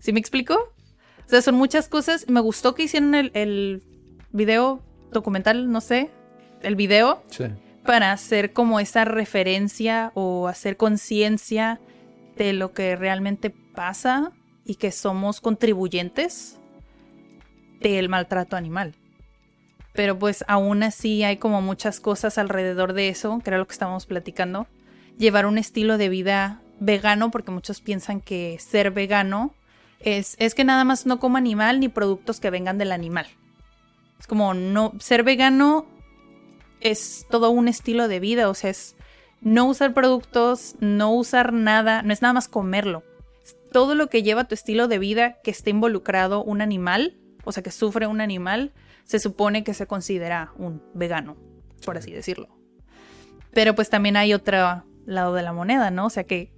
[0.00, 0.54] ¿Sí me explico?
[0.54, 2.28] O sea, son muchas cosas.
[2.28, 3.82] Me gustó que hicieron el, el
[4.32, 6.10] video documental, no sé,
[6.60, 7.44] el video, sí.
[7.84, 11.80] Para hacer como esa referencia o hacer conciencia
[12.36, 14.32] de lo que realmente pasa
[14.64, 16.58] y que somos contribuyentes
[17.80, 18.94] del maltrato animal.
[19.92, 23.74] Pero pues aún así hay como muchas cosas alrededor de eso, que era lo que
[23.74, 24.66] estábamos platicando.
[25.18, 29.54] Llevar un estilo de vida vegano, porque muchos piensan que ser vegano
[30.00, 33.26] es, es que nada más no como animal ni productos que vengan del animal.
[34.18, 35.86] Es como no, ser vegano
[36.84, 38.94] es todo un estilo de vida, o sea, es
[39.40, 43.02] no usar productos, no usar nada, no es nada más comerlo.
[43.72, 47.64] todo lo que lleva tu estilo de vida que esté involucrado un animal, o sea,
[47.64, 48.72] que sufre un animal,
[49.02, 51.36] se supone que se considera un vegano,
[51.84, 52.56] por así decirlo.
[53.52, 56.06] Pero pues también hay otro lado de la moneda, ¿no?
[56.06, 56.52] O sea, que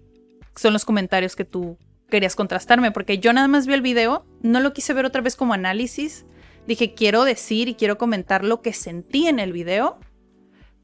[0.54, 1.78] son los comentarios que tú
[2.10, 5.36] querías contrastarme, porque yo nada más vi el video, no lo quise ver otra vez
[5.36, 6.26] como análisis,
[6.66, 9.98] dije quiero decir y quiero comentar lo que sentí en el video,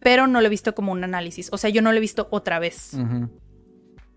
[0.03, 2.29] pero no lo he visto como un análisis, o sea, yo no lo he visto
[2.31, 2.97] otra vez.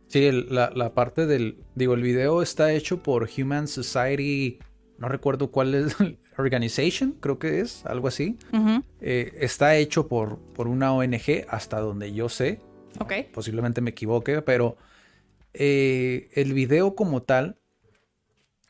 [0.07, 4.59] Sí, la, la, parte del, digo, el video está hecho por Human Society
[4.97, 5.95] no recuerdo cuál es,
[6.38, 8.38] Organization, creo que es, algo así.
[9.01, 12.59] Eh, está hecho por, por una ONG, hasta donde yo sé.
[12.99, 13.13] Ok.
[13.33, 14.77] Posiblemente me equivoque, pero
[15.53, 17.57] eh, el video como tal,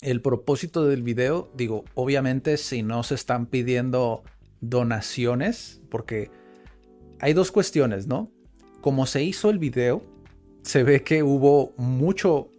[0.02, 4.24] el propósito del video, digo, obviamente si no se están pidiendo
[4.62, 6.32] donaciones, porque
[7.20, 8.32] hay dos cuestiones, ¿no?
[8.82, 10.04] Como se hizo el video,
[10.64, 12.50] se ve que hubo mucho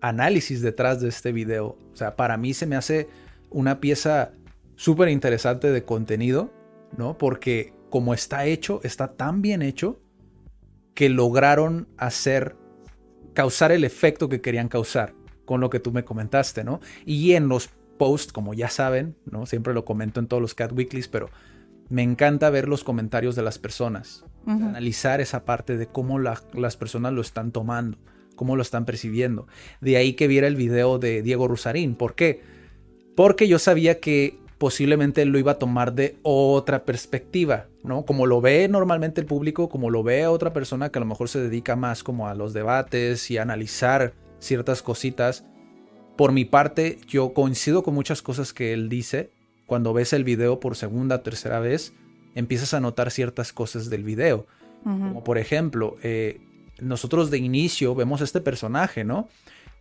[0.00, 1.76] análisis detrás de este video.
[1.92, 3.08] O sea, para mí se me hace
[3.50, 4.32] una pieza
[4.76, 6.50] súper interesante de contenido,
[6.96, 7.18] ¿no?
[7.18, 10.00] Porque como está hecho, está tan bien hecho
[10.94, 12.56] que lograron hacer,
[13.34, 15.14] causar el efecto que querían causar
[15.44, 16.80] con lo que tú me comentaste, ¿no?
[17.04, 19.46] Y en los posts, como ya saben, ¿no?
[19.46, 21.30] Siempre lo comento en todos los Cat Weeklies, pero
[21.88, 27.12] me encanta ver los comentarios de las personas, analizar esa parte de cómo las personas
[27.12, 27.98] lo están tomando
[28.36, 29.48] cómo lo están percibiendo.
[29.80, 31.96] De ahí que viera el video de Diego Rusarín.
[31.96, 32.42] ¿Por qué?
[33.16, 38.04] Porque yo sabía que posiblemente él lo iba a tomar de otra perspectiva, ¿no?
[38.04, 41.28] Como lo ve normalmente el público, como lo ve otra persona que a lo mejor
[41.28, 45.44] se dedica más como a los debates y a analizar ciertas cositas.
[46.16, 49.30] Por mi parte, yo coincido con muchas cosas que él dice.
[49.66, 51.92] Cuando ves el video por segunda o tercera vez,
[52.34, 54.46] empiezas a notar ciertas cosas del video.
[54.84, 56.40] Como por ejemplo, eh,
[56.80, 59.28] nosotros de inicio vemos este personaje, ¿no?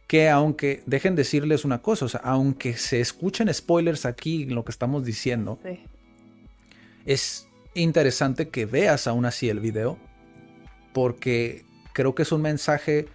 [0.07, 4.65] Que aunque, dejen decirles una cosa, o sea, aunque se escuchen spoilers aquí en lo
[4.65, 5.59] que estamos diciendo,
[7.05, 9.99] es interesante que veas aún así el video,
[10.91, 13.07] porque creo que es un mensaje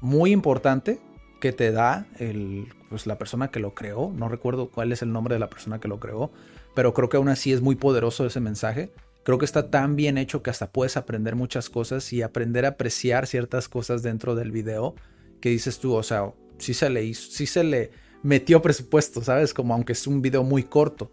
[0.00, 1.00] muy importante
[1.40, 4.12] que te da el, pues, la persona que lo creó.
[4.14, 6.30] No recuerdo cuál es el nombre de la persona que lo creó,
[6.74, 8.92] pero creo que aún así es muy poderoso ese mensaje
[9.26, 12.68] creo que está tan bien hecho que hasta puedes aprender muchas cosas y aprender a
[12.68, 14.94] apreciar ciertas cosas dentro del video
[15.40, 17.90] que dices tú, o sea, sí se le hizo, sí se le
[18.22, 19.52] metió presupuesto, ¿sabes?
[19.52, 21.10] Como aunque es un video muy corto.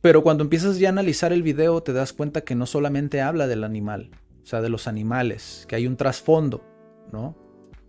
[0.00, 3.46] Pero cuando empiezas ya a analizar el video te das cuenta que no solamente habla
[3.46, 4.10] del animal,
[4.42, 6.64] o sea, de los animales, que hay un trasfondo,
[7.12, 7.36] ¿no?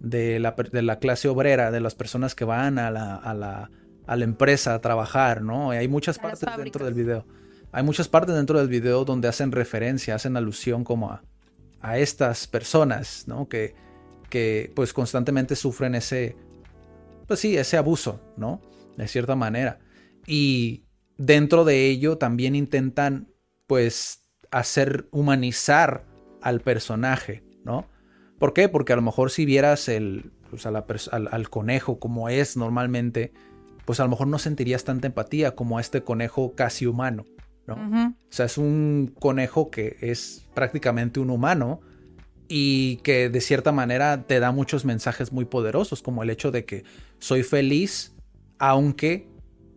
[0.04, 3.72] De la, de la clase obrera, de las personas que van a la, a la,
[4.06, 5.74] a la empresa a trabajar, ¿no?
[5.74, 7.26] Y hay muchas partes dentro del video
[7.74, 11.24] hay muchas partes dentro del video donde hacen referencia, hacen alusión como a,
[11.82, 13.50] a estas personas, ¿no?
[13.50, 13.74] Que,
[14.30, 16.38] que pues constantemente sufren ese,
[17.28, 18.62] pues sí, ese abuso, ¿no?
[18.96, 19.80] De cierta manera.
[20.28, 20.86] Y
[21.18, 23.34] dentro de ello también intentan
[23.66, 26.06] pues hacer humanizar
[26.44, 27.90] al personaje, ¿no?
[28.44, 28.68] ¿Por qué?
[28.68, 33.32] Porque a lo mejor si vieras el, pues, al, al, conejo como es normalmente,
[33.86, 37.24] pues a lo mejor no sentirías tanta empatía como a este conejo casi humano,
[37.70, 41.80] o sea, es un conejo que es prácticamente un humano
[42.50, 46.66] y que de cierta manera te da muchos mensajes muy poderosos, como el hecho de
[46.66, 46.84] que
[47.20, 48.14] soy feliz
[48.60, 49.26] aunque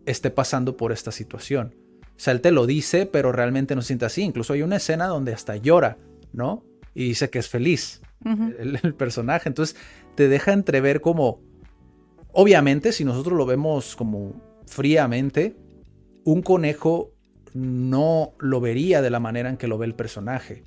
[0.05, 1.73] esté pasando por esta situación.
[2.03, 4.23] O sea, él te lo dice, pero realmente no se siente así.
[4.23, 5.97] Incluso hay una escena donde hasta llora,
[6.33, 6.65] ¿no?
[6.93, 9.49] Y dice que es feliz el, el personaje.
[9.49, 9.75] Entonces
[10.15, 11.41] te deja entrever como,
[12.33, 14.33] obviamente, si nosotros lo vemos como
[14.65, 15.55] fríamente,
[16.23, 17.13] un conejo
[17.53, 20.63] no lo vería de la manera en que lo ve el personaje,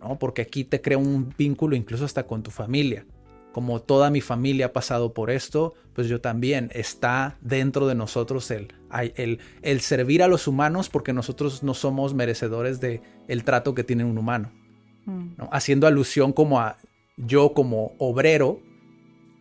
[0.00, 0.18] ¿no?
[0.18, 3.06] Porque aquí te crea un vínculo incluso hasta con tu familia.
[3.52, 8.50] Como toda mi familia ha pasado por esto, pues yo también está dentro de nosotros
[8.50, 8.74] el,
[9.14, 13.84] el, el servir a los humanos porque nosotros no somos merecedores de el trato que
[13.84, 14.50] tiene un humano.
[15.06, 15.34] Mm.
[15.52, 16.78] Haciendo alusión como a
[17.16, 18.60] yo como obrero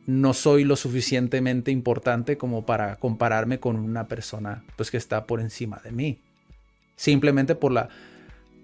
[0.05, 5.39] no soy lo suficientemente importante como para compararme con una persona pues que está por
[5.39, 6.19] encima de mí
[6.95, 7.89] simplemente por la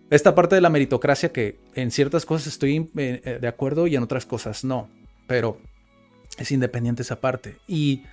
[0.10, 4.04] esta parte de la meritocracia que en ciertas cosas estoy eh, de acuerdo y en
[4.04, 4.90] otras cosas no,
[5.28, 5.60] pero
[6.38, 7.58] Es independiente esa parte.
[7.68, 8.04] Y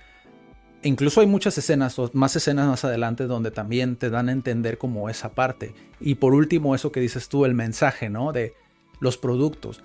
[0.83, 4.77] incluso hay muchas escenas, o más escenas más adelante, donde también te dan a entender
[4.77, 5.73] como esa parte.
[6.01, 8.33] Y por último, eso que dices tú, el mensaje, ¿no?
[8.33, 8.53] De
[8.99, 9.81] los productos.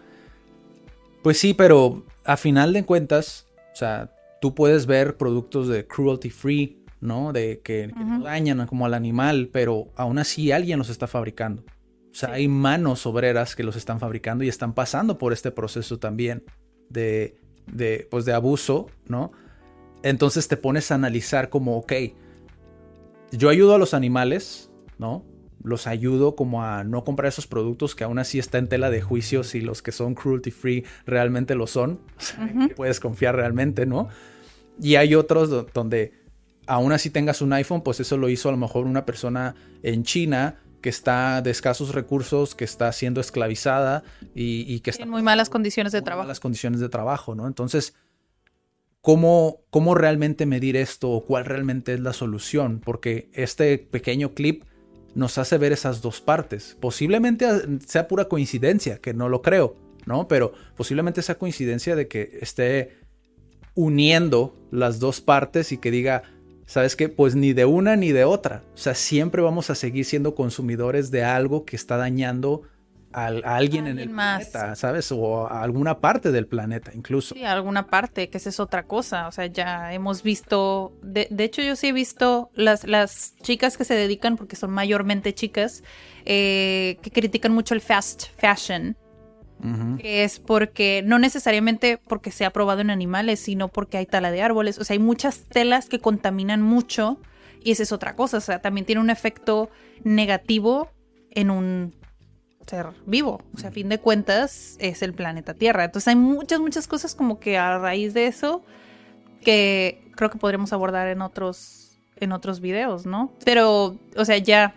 [1.22, 6.30] Pues sí, pero a final de cuentas, o sea, tú puedes ver productos de cruelty
[6.30, 7.32] free, ¿no?
[7.32, 11.62] De que, no dañan como al animal, pero aún así alguien los está fabricando.
[12.10, 15.98] O sea, hay manos obreras que los están fabricando y están pasando por este proceso
[15.98, 16.44] también
[16.90, 19.32] de, de, pues de abuso, ¿no?
[20.02, 21.92] Entonces te pones a analizar como, ok,
[23.30, 25.24] yo ayudo a los animales, ¿no?
[25.62, 29.00] Los ayudo como a no comprar esos productos que aún así está en tela de
[29.00, 32.00] juicio si los que son cruelty free realmente lo son.
[32.76, 34.08] puedes confiar realmente, ¿no?
[34.80, 36.12] Y hay otros donde
[36.66, 40.04] aún así tengas un iPhone, pues eso lo hizo a lo mejor una persona en
[40.04, 44.02] China que está de escasos recursos, que está siendo esclavizada
[44.34, 46.24] y, que está en muy malas condiciones de trabajo.
[46.24, 47.46] Malas condiciones de trabajo, ¿no?
[47.46, 47.94] Entonces,
[49.00, 52.80] ¿cómo, ¿cómo realmente medir esto o cuál realmente es la solución?
[52.84, 54.64] Porque este pequeño clip
[55.14, 56.76] nos hace ver esas dos partes.
[56.80, 57.46] Posiblemente
[57.86, 60.28] sea pura coincidencia, que no lo creo, ¿no?
[60.28, 62.96] Pero posiblemente sea coincidencia de que esté
[63.74, 66.22] uniendo las dos partes y que diga,
[66.66, 67.08] ¿sabes qué?
[67.08, 68.64] Pues ni de una ni de otra.
[68.74, 72.62] O sea, siempre vamos a seguir siendo consumidores de algo que está dañando
[73.12, 75.10] a, alguien en el planeta, ¿sabes?
[75.12, 77.34] O a alguna parte del planeta incluso.
[77.34, 79.28] Sí, a alguna parte, que esa es otra cosa.
[79.28, 83.84] O sea, ya hemos visto, de, hecho yo sí he visto las, las chicas que
[83.84, 85.82] se dedican, porque son mayormente chicas,
[86.24, 88.96] eh, que critican mucho el fast fashion
[90.00, 94.42] es porque no necesariamente porque se ha probado en animales, sino porque hay tala de
[94.42, 94.78] árboles.
[94.78, 97.20] O sea, hay muchas telas que contaminan mucho
[97.62, 98.38] y esa es otra cosa.
[98.38, 99.70] O sea, también tiene un efecto
[100.02, 100.90] negativo
[101.30, 101.94] en un
[102.66, 103.42] ser vivo.
[103.54, 105.84] O sea, a fin de cuentas es el planeta Tierra.
[105.84, 108.64] Entonces hay muchas, muchas cosas como que a raíz de eso
[109.42, 113.32] que creo que podremos abordar en otros, en otros videos, ¿no?
[113.44, 114.74] Pero, o sea, ya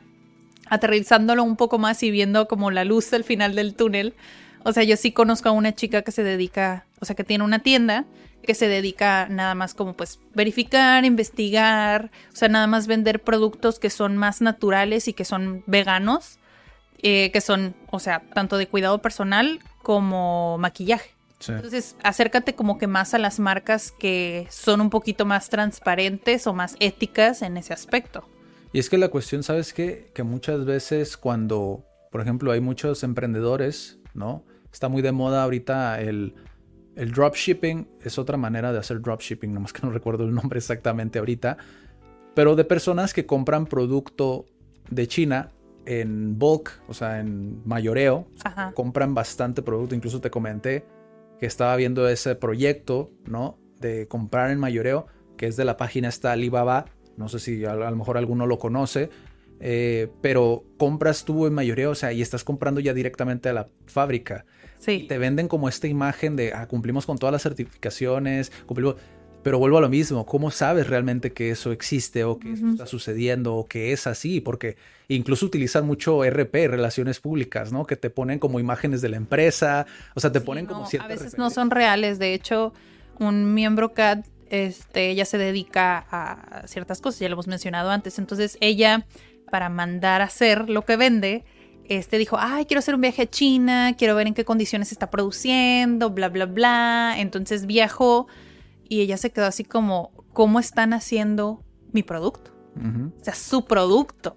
[0.68, 4.16] aterrizándolo un poco más y viendo como la luz al final del túnel,
[4.64, 7.44] o sea, yo sí conozco a una chica que se dedica, o sea, que tiene
[7.44, 8.06] una tienda
[8.46, 13.80] que se dedica nada más como pues verificar, investigar, o sea, nada más vender productos
[13.80, 16.40] que son más naturales y que son veganos,
[17.08, 21.12] eh, que son, o sea, tanto de cuidado personal como maquillaje.
[21.48, 26.56] Entonces, acércate como que más a las marcas que son un poquito más transparentes o
[26.56, 28.28] más éticas en ese aspecto.
[28.74, 30.10] Y es que la cuestión, ¿sabes qué?
[30.16, 34.44] Que muchas veces cuando, por ejemplo, hay muchos emprendedores, ¿no?
[34.74, 36.34] Está muy de moda ahorita el,
[36.96, 37.88] el dropshipping.
[38.02, 41.58] Es otra manera de hacer dropshipping, nomás que no recuerdo el nombre exactamente ahorita.
[42.34, 44.48] Pero de personas que compran producto
[44.90, 45.52] de China
[45.86, 48.28] en bulk, o sea, en mayoreo.
[48.74, 49.96] Compran bastante producto.
[49.96, 50.86] Incluso te comenté
[51.40, 53.58] que estaba viendo ese proyecto, ¿no?
[53.80, 55.08] De comprar en mayoreo,
[55.38, 56.86] que es de la página esta Alibaba.
[57.18, 59.10] No sé si a, lo mejor alguno lo conoce.
[59.62, 63.70] Eh, pero compras tú en mayoreo, o sea, y estás comprando ya directamente a la
[63.86, 64.46] fábrica.
[64.78, 65.06] Sí.
[65.08, 68.96] te venden como esta imagen de, ah, cumplimos con todas las certificaciones, cumplimos...
[69.46, 72.88] Pero vuelvo a lo mismo, ¿cómo sabes realmente que eso existe o que eso está
[72.88, 74.42] sucediendo o que es así?
[74.42, 74.76] Porque
[75.08, 77.86] incluso utilizan mucho RP, relaciones públicas, ¿no?
[77.86, 79.86] Que te ponen como imágenes de la empresa,
[80.16, 81.12] o sea, te ponen como ciertas...
[81.12, 82.74] A veces no son reales, de hecho,
[83.20, 88.18] un miembro CAD, este, ella se dedica a ciertas cosas, ya lo hemos mencionado antes,
[88.18, 89.06] entonces ella,
[89.52, 91.44] para mandar a hacer lo que vende,
[91.88, 94.96] este dijo, ay, quiero hacer un viaje a China, quiero ver en qué condiciones se
[94.96, 97.14] está produciendo, bla, bla, bla.
[97.20, 98.26] Entonces viajó
[98.88, 102.52] y ella se quedó así como, ¿cómo están haciendo mi producto?
[102.76, 104.36] O sea, su producto.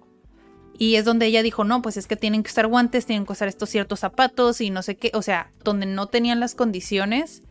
[0.77, 3.33] Y es donde ella dijo, no, pues es que tienen que usar guantes, tienen que
[3.33, 5.11] usar estos ciertos zapatos y no sé qué.
[5.13, 7.43] O sea, donde no tenían las condiciones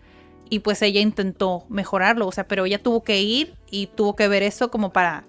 [0.48, 2.26] y pues ella intentó mejorarlo.
[2.26, 5.26] O sea, pero ella tuvo que ir y tuvo que ver eso como para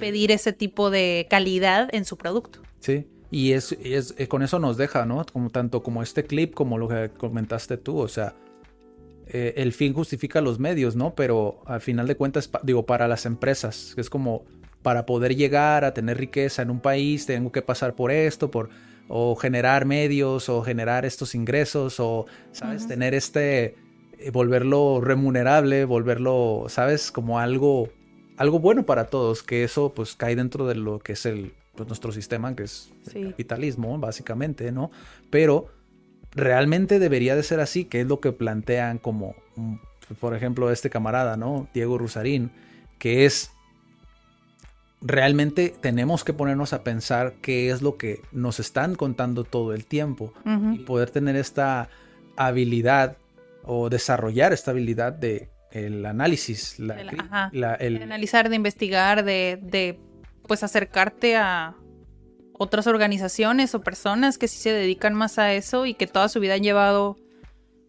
[0.00, 2.60] pedir ese tipo de calidad en su producto.
[2.80, 3.06] Sí.
[3.30, 5.24] Y es, es, eh, con eso nos deja, ¿no?
[5.32, 8.34] Como tanto como este clip como lo que comentaste tú, o sea,
[9.30, 11.14] eh, el fin justifica los medios, ¿no?
[11.14, 14.44] Pero al final de cuentas, digo, para las empresas, es como
[14.82, 18.70] para poder llegar a tener riqueza en un país, tengo que pasar por esto, por
[19.08, 22.86] o generar medios o generar estos ingresos o, ¿sabes?
[22.86, 23.74] Tener este,
[24.18, 27.10] eh, volverlo remunerable, volverlo, ¿sabes?
[27.10, 27.88] Como algo,
[28.36, 31.88] algo bueno para todos, que eso pues cae dentro de lo que es el, pues,
[31.88, 34.90] nuestro sistema, que es el capitalismo, básicamente, ¿no?
[35.30, 35.68] Pero
[36.34, 39.74] realmente debería de ser así, que es lo que plantean como, mm,
[40.20, 41.68] por ejemplo, este camarada, ¿no?
[41.74, 42.50] Diego Rusarín,
[42.98, 43.50] que es
[45.00, 49.86] realmente tenemos que ponernos a pensar qué es lo que nos están contando todo el
[49.86, 50.32] tiempo
[50.74, 51.88] y poder tener esta
[52.36, 53.16] habilidad
[53.62, 57.06] o desarrollar esta habilidad de el análisis, la, El-
[57.52, 59.98] la- el- De analizar, de investigar, de, de
[60.46, 61.74] pues acercarte a
[62.58, 66.40] otras organizaciones o personas que sí se dedican más a eso y que toda su
[66.40, 67.16] vida han llevado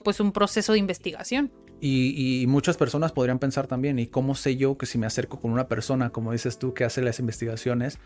[0.04, 1.52] pues un proceso de investigación.
[1.82, 5.52] y, muchas personas podrían pensar también, ¿y cómo sé yo que si me acerco con
[5.52, 8.00] una persona, como dices tú, que hace las investigaciones,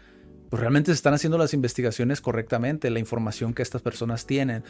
[0.49, 4.63] pues realmente se están haciendo las investigaciones correctamente, la información que estas personas tienen?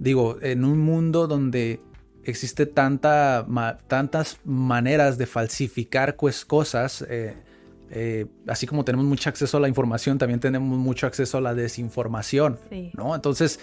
[0.00, 1.80] Digo, en un mundo donde
[2.24, 3.46] existe tanta,
[3.86, 7.36] tantas maneras de falsificar pues, cosas, eh,
[7.90, 11.54] eh, así como tenemos mucho acceso a la información, también tenemos mucho acceso a la
[11.54, 12.90] desinformación, Sí.
[12.94, 13.14] ¿no?
[13.14, 13.60] Entonces,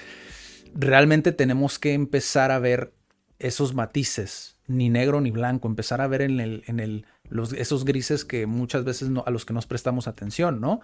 [0.73, 2.93] realmente tenemos que empezar a ver
[3.39, 7.85] esos matices, ni negro ni blanco, empezar a ver en el, en el, los, esos
[7.85, 10.81] grises que muchas veces no, a los que nos prestamos atención, ¿no?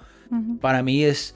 [0.60, 1.36] Para mí es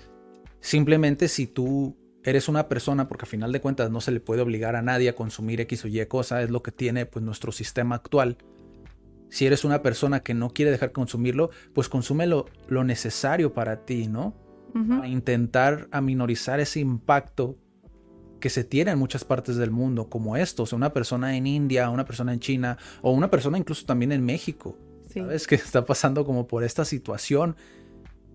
[0.60, 4.41] simplemente si tú eres una persona, porque a final de cuentas no se le puede
[4.41, 7.51] obligar a nadie a consumir X o Y cosa, es lo que tiene pues nuestro
[7.51, 8.38] sistema actual.
[9.30, 13.86] Si eres una persona que no quiere dejar consumirlo, pues consume lo, lo necesario para
[13.86, 14.34] ti, ¿no?
[14.73, 14.88] Ujú.
[14.88, 17.57] Para intentar aminorizar ese impacto
[18.39, 21.47] que se tiene en muchas partes del mundo, como esto, o sea, una persona en
[21.47, 24.78] India, una persona en China, o una persona incluso también en México,
[25.09, 25.19] Sí.
[25.21, 25.47] ¿sabes?
[25.47, 27.55] Que está pasando como por esta situación.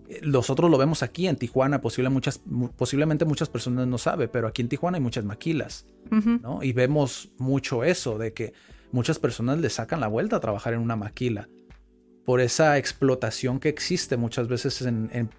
[0.09, 4.28] Eh, Nosotros lo vemos aquí en Tijuana, posible muchas, mu- posiblemente muchas personas no saben,
[4.32, 5.86] pero aquí en Tijuana hay muchas maquilas.
[6.11, 6.62] ¿no?
[6.62, 8.53] Y vemos mucho eso, de que
[8.93, 11.49] muchas personas le sacan la vuelta a trabajar en una maquila
[12.24, 15.30] por esa explotación que existe muchas veces en,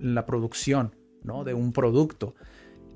[0.00, 1.44] la producción, ¿no?
[1.44, 2.34] De un producto.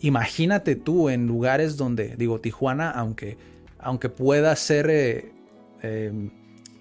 [0.00, 3.38] Imagínate tú en lugares donde, digo, Tijuana, aunque,
[3.78, 5.32] aunque pueda ser, eh,
[5.82, 6.30] eh,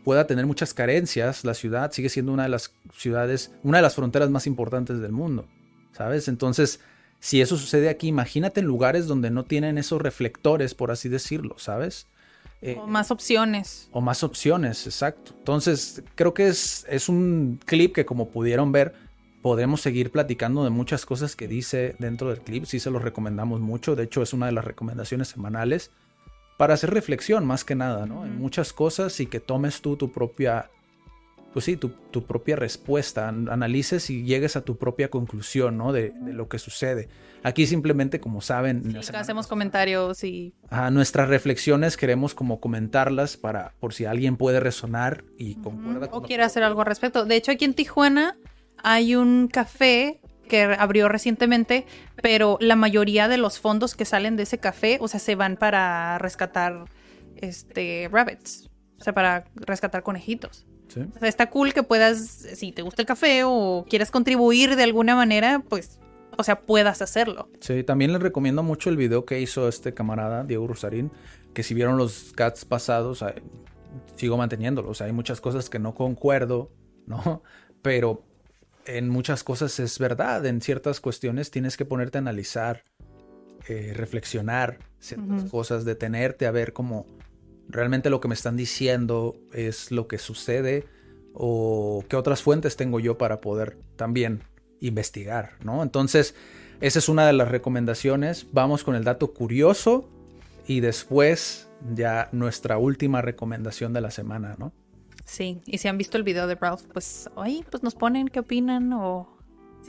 [0.03, 3.95] pueda tener muchas carencias, la ciudad sigue siendo una de las ciudades, una de las
[3.95, 5.47] fronteras más importantes del mundo,
[5.91, 6.27] ¿sabes?
[6.27, 6.79] Entonces,
[7.19, 11.59] si eso sucede aquí, imagínate en lugares donde no tienen esos reflectores, por así decirlo,
[11.59, 12.07] ¿sabes?
[12.61, 13.89] Eh, O más opciones.
[13.91, 15.33] o más opciones, exacto.
[15.37, 18.93] Entonces, creo que es, es un clip que como pudieron ver,
[19.41, 22.65] podemos seguir platicando de muchas cosas que dice dentro del clip.
[22.65, 23.95] Sí se los recomendamos mucho.
[23.95, 25.91] De hecho, es una de las recomendaciones semanales
[26.57, 28.25] para hacer reflexión más que nada, ¿no?
[28.25, 30.71] En muchas cosas y que tomes tú tu propia,
[31.55, 35.93] pues sí, tu, tu propia respuesta, an- analices y llegues a tu propia conclusión, ¿no?
[35.93, 37.07] De, de lo que sucede.
[37.43, 43.73] Aquí simplemente, como saben, Sí, hacemos comentarios y a nuestras reflexiones queremos como comentarlas para
[43.79, 47.23] por si alguien puede resonar y concuerda o quiere hacer algo al respecto.
[47.23, 48.35] De hecho, aquí en Tijuana
[48.83, 51.85] hay un café que abrió recientemente,
[52.21, 55.55] pero la mayoría de los fondos que salen de ese café, o sea, se van
[55.55, 56.83] para rescatar
[57.37, 60.65] este rabbits, o sea, para rescatar conejitos.
[60.87, 61.01] Sí.
[61.15, 64.83] O sea, está cool que puedas, si te gusta el café o quieres contribuir de
[64.83, 65.99] alguna manera, pues,
[66.37, 67.49] o sea, puedas hacerlo.
[67.59, 71.11] Sí, también les recomiendo mucho el video que hizo este camarada Diego Rosarín,
[71.53, 73.41] que si vieron los cats pasados, eh,
[74.15, 76.71] sigo manteniéndolo, o sea, hay muchas cosas que no concuerdo,
[77.05, 77.43] ¿no?
[77.81, 78.23] Pero
[78.85, 82.83] en muchas cosas es verdad, en ciertas cuestiones tienes que ponerte a analizar,
[83.67, 87.07] eh, reflexionar ciertas cosas, detenerte a ver cómo
[87.67, 90.85] realmente lo que me están diciendo es lo que sucede
[91.33, 94.43] o qué otras fuentes tengo yo para poder también
[94.79, 95.83] investigar, ¿no?
[95.83, 96.35] Entonces,
[96.81, 98.47] esa es una de las recomendaciones.
[98.51, 100.09] Vamos con el dato curioso
[100.67, 104.73] y después ya nuestra última recomendación de la semana, ¿no?
[105.25, 108.39] Sí, y si han visto el video de Ralph, pues, ay, pues nos ponen qué
[108.39, 109.27] opinan o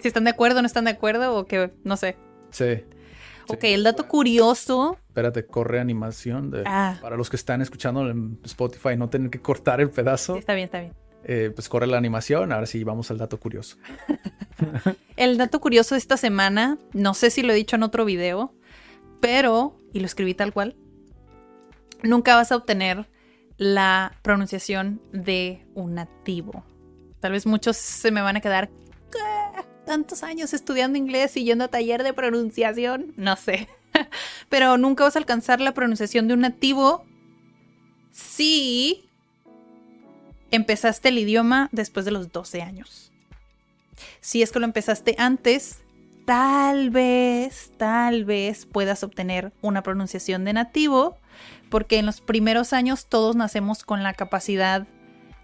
[0.00, 2.16] si están de acuerdo o no están de acuerdo o que, no sé.
[2.50, 2.84] Sí.
[3.54, 4.98] Ok, el dato curioso.
[5.08, 6.50] Espérate, corre animación.
[6.50, 6.98] De, Ah.
[7.00, 10.34] Para los que están escuchando en Spotify, no tener que cortar el pedazo.
[10.34, 10.92] Sí, está bien, está bien.
[11.24, 12.52] eh, pues corre la animación.
[12.52, 13.76] Ahora sí, vamos al dato curioso.
[15.16, 18.54] El dato curioso de esta semana, no sé si lo he dicho en otro video,
[19.20, 20.76] pero, y lo escribí tal cual,
[22.02, 23.08] nunca vas a obtener
[23.56, 26.64] la pronunciación de un nativo.
[27.20, 28.68] Tal vez muchos se me van a quedar
[29.10, 29.18] "¿Qué?
[29.86, 33.68] Tantos años estudiando inglés y yendo a taller de pronunciación, no sé.
[34.50, 37.04] Pero nunca vas a alcanzar la pronunciación de un nativo
[38.12, 39.08] si
[40.50, 43.12] empezaste el idioma después de los 12 años.
[44.20, 45.80] Si es que lo empezaste antes,
[46.26, 51.16] tal vez, tal vez puedas obtener una pronunciación de nativo,
[51.70, 54.86] porque en los primeros años todos nacemos con la capacidad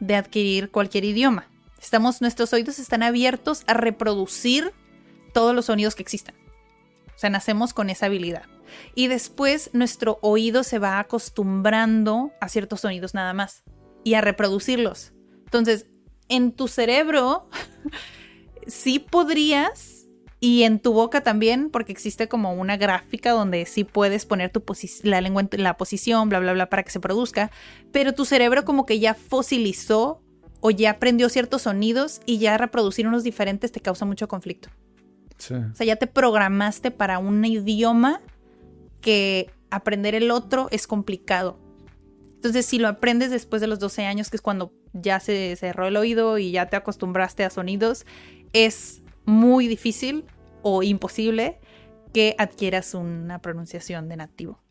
[0.00, 1.48] de adquirir cualquier idioma.
[1.82, 4.72] Estamos, nuestros oídos están abiertos a reproducir
[5.34, 6.36] todos los sonidos que existan.
[7.14, 8.44] O sea, nacemos con esa habilidad.
[8.94, 13.64] Y después nuestro oído se va acostumbrando a ciertos sonidos nada más
[14.04, 15.12] y a reproducirlos.
[15.44, 15.86] Entonces,
[16.28, 17.48] en tu cerebro
[18.66, 20.06] sí podrías
[20.44, 24.64] Y en tu boca también, porque existe como una gráfica donde sí puedes poner tu
[25.04, 27.52] la lengua en la posición, bla, bla, bla, para que se produzca.
[27.92, 30.21] Pero tu cerebro como que ya fosilizó
[30.62, 34.70] o ya aprendió ciertos sonidos y ya reproducir unos diferentes te causa mucho conflicto.
[35.36, 35.54] Sí.
[35.54, 38.22] O sea, ya te programaste para un idioma
[39.00, 41.58] que aprender el otro es complicado.
[42.36, 45.88] Entonces, si lo aprendes después de los 12 años, que es cuando ya se cerró
[45.88, 48.06] el oído y ya te acostumbraste a sonidos,
[48.52, 50.24] es muy difícil
[50.62, 51.58] o imposible
[52.12, 54.61] que adquieras una pronunciación de nativo.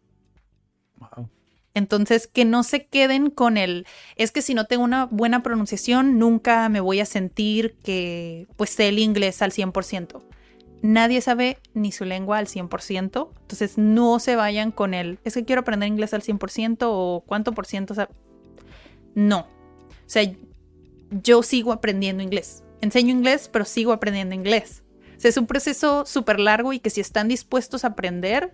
[1.73, 6.19] Entonces, que no se queden con el, es que si no tengo una buena pronunciación,
[6.19, 10.21] nunca me voy a sentir que pues sé el inglés al 100%.
[10.81, 15.45] Nadie sabe ni su lengua al 100%, entonces no se vayan con el, es que
[15.45, 17.93] quiero aprender inglés al 100% o cuánto por ciento,
[19.13, 19.39] no.
[19.41, 20.23] O sea,
[21.11, 22.63] yo sigo aprendiendo inglés.
[22.81, 24.81] Enseño inglés, pero sigo aprendiendo inglés
[25.27, 28.53] es un proceso súper largo y que si están dispuestos a aprender,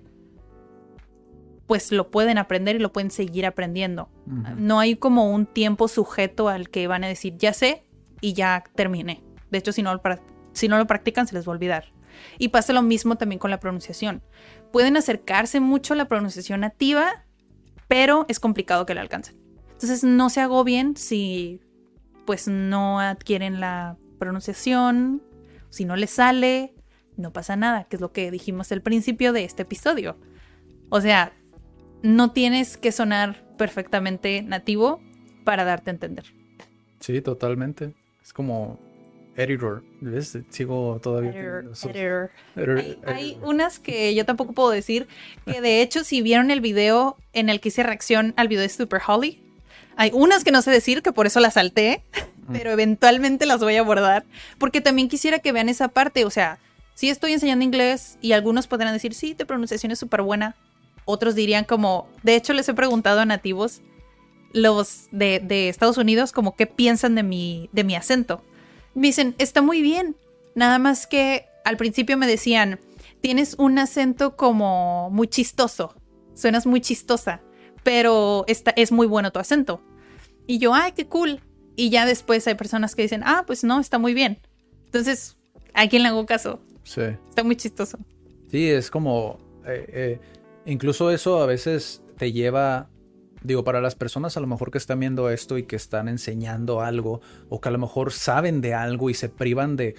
[1.68, 4.10] pues lo pueden aprender y lo pueden seguir aprendiendo.
[4.58, 7.84] No hay como un tiempo sujeto al que van a decir, ya sé
[8.22, 9.24] y ya terminé.
[9.52, 10.02] De hecho, si no,
[10.54, 11.92] si no lo practican, se les va a olvidar.
[12.40, 14.24] Y pasa lo mismo también con la pronunciación.
[14.72, 17.26] Pueden acercarse mucho a la pronunciación nativa,
[17.88, 19.38] pero es complicado que la alcancen.
[19.74, 21.62] Entonces, no se agobien si
[22.26, 25.22] pues no adquieren la pronunciación
[25.70, 26.74] si no le sale,
[27.18, 30.18] no pasa nada, que es lo que dijimos al principio de este episodio.
[30.90, 31.34] O sea,
[32.02, 35.02] no tienes que sonar perfectamente nativo
[35.44, 36.26] para darte a entender.
[37.00, 37.94] Sí, totalmente.
[38.24, 38.80] Es como
[39.38, 40.38] editor, ¿ves?
[40.50, 41.32] Sigo todavía.
[41.32, 42.32] Editor,
[43.06, 45.08] hay, unas que yo tampoco puedo decir,
[45.46, 48.70] que de hecho si vieron el video en el que hice reacción al video de
[48.70, 49.44] Super Holly,
[49.96, 52.04] hay unas que no sé decir, que por eso las salté,
[52.52, 54.26] pero eventualmente las voy a abordar,
[54.58, 56.60] porque también quisiera que vean esa parte, o sea,
[56.96, 60.56] sí estoy enseñando inglés y algunos podrán decir, sí, tu pronunciación es súper buena,
[61.08, 63.82] otros dirían como, de hecho les he preguntado a nativos,
[64.54, 68.44] los de, Estados Unidos, como qué piensan de mi, de mi acento.
[68.94, 70.16] Me dicen, está muy bien,
[70.54, 72.80] nada más que al principio me decían,
[73.22, 75.96] tienes un acento como muy chistoso,
[76.34, 77.42] suenas muy chistosa,
[77.84, 79.82] pero está, es muy bueno tu acento.
[80.46, 81.42] Y yo, ay, qué cool.
[81.76, 84.40] Y ya después hay personas que dicen, ah, pues no, está muy bien.
[84.86, 85.38] Entonces,
[85.74, 86.60] ¿a quién le hago caso?
[86.84, 87.02] Sí.
[87.30, 87.98] Está muy chistoso.
[88.50, 90.20] Sí, es como, eh, eh,
[90.68, 92.90] incluso eso a veces te lleva,
[93.42, 96.82] digo, para las personas a lo mejor que están viendo esto y que están enseñando
[96.82, 99.96] algo, o que a lo mejor saben de algo y se privan de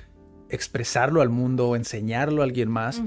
[0.51, 3.03] expresarlo al mundo o enseñarlo a alguien más,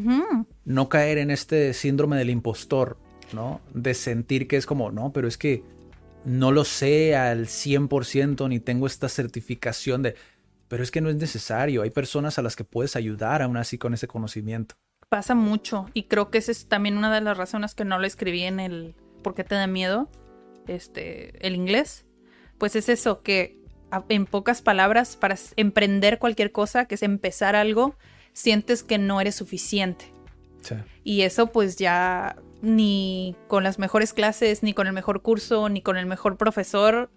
[0.66, 2.97] no caer en este síndrome del impostor,
[3.34, 3.62] ¿no?
[3.74, 5.64] De sentir que es como, no, pero es que
[6.26, 10.16] no lo sé al 100% ni tengo esta certificación de...
[10.68, 13.78] Pero es que no es necesario, hay personas a las que puedes ayudar aún así
[13.78, 14.76] con ese conocimiento.
[15.12, 18.07] Pasa mucho y creo que esa es también una de las razones que no lo
[18.07, 20.09] escribí en el ¿Por qué te da miedo?
[20.68, 22.05] Este, el inglés.
[22.57, 23.59] Pues es eso, que
[24.07, 27.97] en pocas palabras, para emprender cualquier cosa, que es empezar algo,
[28.32, 30.14] sientes que no eres suficiente.
[31.03, 35.82] Y eso pues ya ni con las mejores clases, ni con el mejor curso, ni
[35.82, 37.12] con el mejor profesor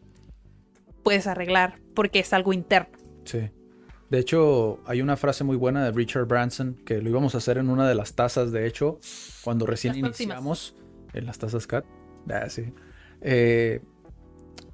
[1.04, 2.98] puedes arreglar, porque es algo interno.
[3.24, 3.50] Sí.
[4.14, 7.58] De hecho, hay una frase muy buena de Richard Branson que lo íbamos a hacer
[7.58, 9.00] en una de las tazas, de hecho,
[9.42, 10.76] cuando recién iniciamos
[11.14, 11.84] en las tazas CAT.
[12.30, 12.72] Ah, sí.
[13.22, 13.80] Eh,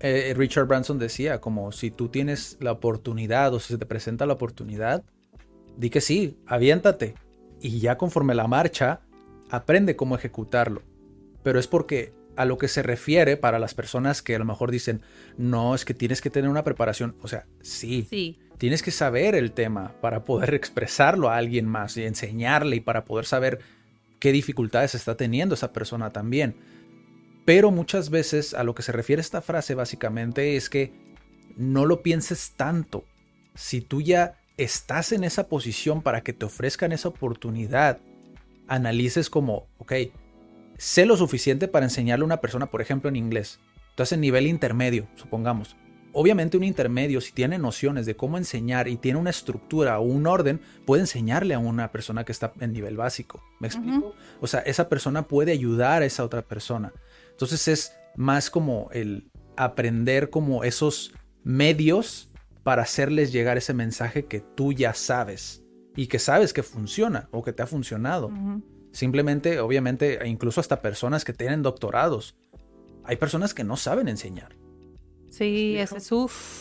[0.01, 4.27] eh, Richard Branson decía como si tú tienes la oportunidad o si se te presenta
[4.27, 5.05] la oportunidad,
[5.75, 7.15] di que sí, aviéntate.
[7.63, 9.01] Y ya conforme la marcha,
[9.49, 10.83] aprende cómo ejecutarlo.
[11.43, 14.71] Pero es porque a lo que se refiere para las personas que a lo mejor
[14.71, 15.01] dicen,
[15.39, 17.17] no, es que tienes que tener una preparación.
[17.23, 18.39] O sea, sí, sí.
[18.61, 23.07] Tienes que saber el tema para poder expresarlo a alguien más y enseñarle y para
[23.07, 23.61] poder saber
[24.19, 26.57] qué dificultades está teniendo esa persona también.
[27.47, 30.93] Pero muchas veces a lo que se refiere esta frase básicamente es que
[31.57, 33.07] no lo pienses tanto.
[33.55, 38.01] Si tú ya estás en esa posición para que te ofrezcan esa oportunidad
[38.69, 39.95] analices como, ok,
[40.77, 43.59] sé lo suficiente para enseñarle a una persona, por ejemplo, en inglés.
[43.89, 45.77] Entonces, en nivel intermedio, supongamos.
[46.13, 50.27] Obviamente un intermedio, si tiene nociones de cómo enseñar y tiene una estructura o un
[50.27, 53.43] orden, puede enseñarle a una persona que está en nivel básico.
[53.61, 54.15] ¿Me explico?
[54.41, 56.93] O sea, esa persona puede ayudar a esa otra persona.
[57.31, 61.13] Entonces es más como el aprender como esos
[61.45, 62.33] medios
[62.65, 65.63] para hacerles llegar ese mensaje que tú ya sabes
[65.97, 68.31] y que sabes que funciona o que te ha funcionado.
[68.93, 72.37] Simplemente, obviamente, incluso hasta personas que tienen doctorados.
[73.05, 74.60] Hay personas que no saben enseñar.
[75.31, 76.11] Sí, esa es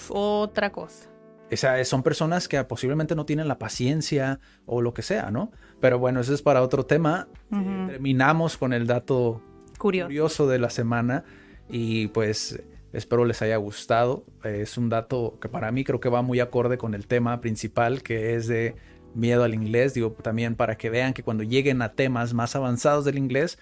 [0.10, 1.10] otra cosa.
[1.52, 5.52] O sea, son personas que posiblemente no tienen la paciencia o lo que sea, ¿no?
[5.82, 7.28] Pero bueno, eso es para otro tema.
[7.52, 9.42] Eh, terminamos con el dato
[9.80, 11.24] curioso de la semana
[11.68, 12.62] y pues
[12.94, 14.26] espero les haya gustado.
[14.44, 18.04] Es un dato que para mí creo que va muy acorde con el tema principal
[18.04, 18.76] que es de
[19.16, 19.96] miedo al inglés.
[19.96, 23.58] Digo, también para que vean que cuando lleguen a temas más avanzados del inglés,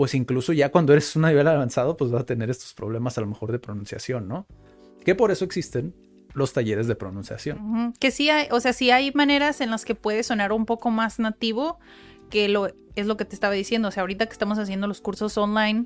[0.00, 3.20] pues incluso ya cuando eres un nivel avanzado, pues vas a tener estos problemas a
[3.20, 4.46] lo mejor de pronunciación, ¿no?
[5.04, 5.94] Que por eso existen
[6.32, 7.92] los talleres de pronunciación.
[8.00, 10.90] Que sí hay, o sea, sí hay maneras en las que puede sonar un poco
[10.90, 11.78] más nativo,
[12.30, 13.88] que lo, es lo que te estaba diciendo.
[13.88, 15.84] O sea, ahorita que estamos haciendo los cursos online,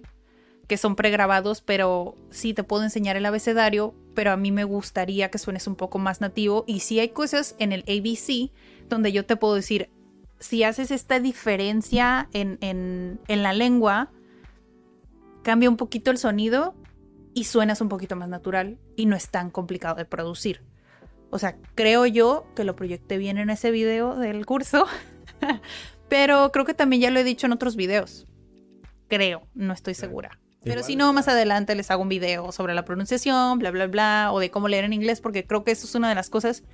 [0.68, 5.28] que son pregrabados, pero sí te puedo enseñar el abecedario, pero a mí me gustaría
[5.32, 6.62] que suenes un poco más nativo.
[6.68, 8.52] Y sí hay cosas en el ABC
[8.88, 9.90] donde yo te puedo decir,
[10.44, 14.10] si haces esta diferencia en, la lengua,
[15.42, 16.74] cambia un poquito el sonido
[17.32, 20.62] y suenas un poquito más natural y no es tan complicado de producir.
[21.30, 24.86] O sea, creo yo que lo proyecté bien en ese video del curso,
[26.10, 28.26] pero creo que también ya lo he dicho en otros videos.
[29.08, 30.38] Creo, no estoy segura.
[30.62, 34.28] Pero si no, más adelante les hago un video sobre la pronunciación, bla, bla, bla,
[34.30, 36.64] o de cómo leer en inglés, porque creo que eso es una de las cosas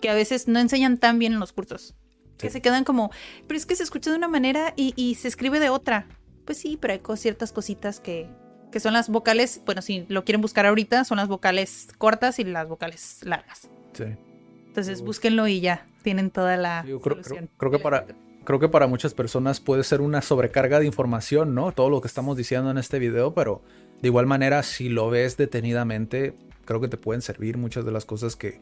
[0.00, 1.94] que a veces no enseñan tan bien en los cursos.
[2.40, 3.10] Que se quedan como,
[3.46, 6.06] pero es que se escucha de una manera y, se escribe de otra.
[6.44, 8.28] Pues sí, pero hay ciertas cositas que,
[8.72, 12.44] que son las vocales, bueno, si lo quieren buscar ahorita, son las vocales cortas y
[12.44, 13.68] las vocales largas.
[13.92, 14.04] Sí.
[14.66, 17.00] Entonces búsquenlo y ya, tienen toda la creo,
[17.56, 18.06] creo, que para,
[18.44, 21.72] creo que para muchas personas puede ser una sobrecarga de información, ¿no?
[21.72, 23.62] Todo lo que estamos diciendo en este video, pero
[24.00, 26.34] de igual manera, si lo ves detenidamente,
[26.64, 28.60] creo que te pueden servir muchas de las cosas que,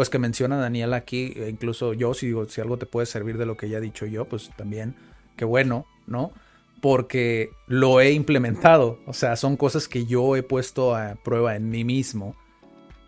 [0.00, 3.36] pues que menciona Daniel aquí, e incluso yo, si digo, si algo te puede servir
[3.36, 4.96] de lo que ya he dicho yo, pues también,
[5.36, 6.32] qué bueno, ¿no?
[6.80, 11.68] Porque lo he implementado, o sea, son cosas que yo he puesto a prueba en
[11.68, 12.34] mí mismo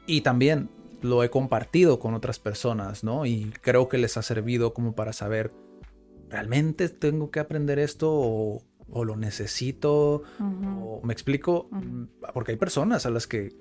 [0.06, 0.68] y también
[1.00, 3.24] lo he compartido con otras personas, ¿no?
[3.24, 5.50] Y creo que les ha servido como para saber,
[6.28, 8.62] ¿realmente tengo que aprender esto o,
[9.02, 10.24] lo necesito?
[10.38, 11.70] o, ¿Me explico?
[12.34, 13.56] Porque hay personas a las que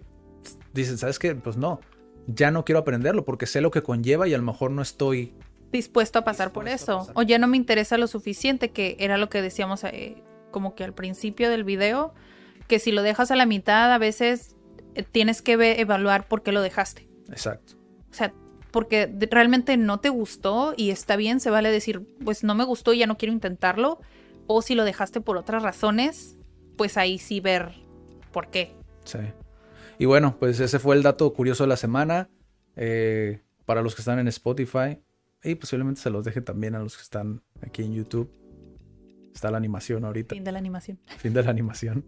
[0.74, 1.34] dicen, ¿sabes qué?
[1.34, 1.80] Pues no,
[2.28, 5.34] ya no quiero aprenderlo porque sé lo que conlleva y a lo mejor no estoy
[5.72, 7.08] dispuesto a pasar por eso.
[7.16, 10.84] O ya no me interesa lo suficiente, que era lo que decíamos eh, como que
[10.84, 12.14] al principio del video,
[12.68, 14.56] que si lo dejas a la mitad, a veces
[14.96, 17.08] eh, tienes que evaluar por qué lo dejaste.
[17.30, 17.76] Exacto.
[18.10, 18.34] O sea,
[18.72, 22.94] porque realmente no te gustó y está bien, se vale decir, pues no me gustó
[22.94, 24.00] y ya no quiero intentarlo.
[24.48, 26.38] O si lo dejaste por otras razones,
[26.78, 27.74] pues ahí sí ver
[28.32, 28.76] por qué.
[29.06, 29.20] Sí.
[30.02, 32.28] Y bueno, pues ese fue el dato curioso de la semana.
[32.76, 34.98] Eh, para los que están en Spotify.
[35.44, 38.28] Y posiblemente se los deje también a los que están aquí en YouTube.
[39.32, 40.34] Está la animación ahorita.
[40.34, 41.00] Fin de la animación.
[41.20, 42.04] Fin de la animación.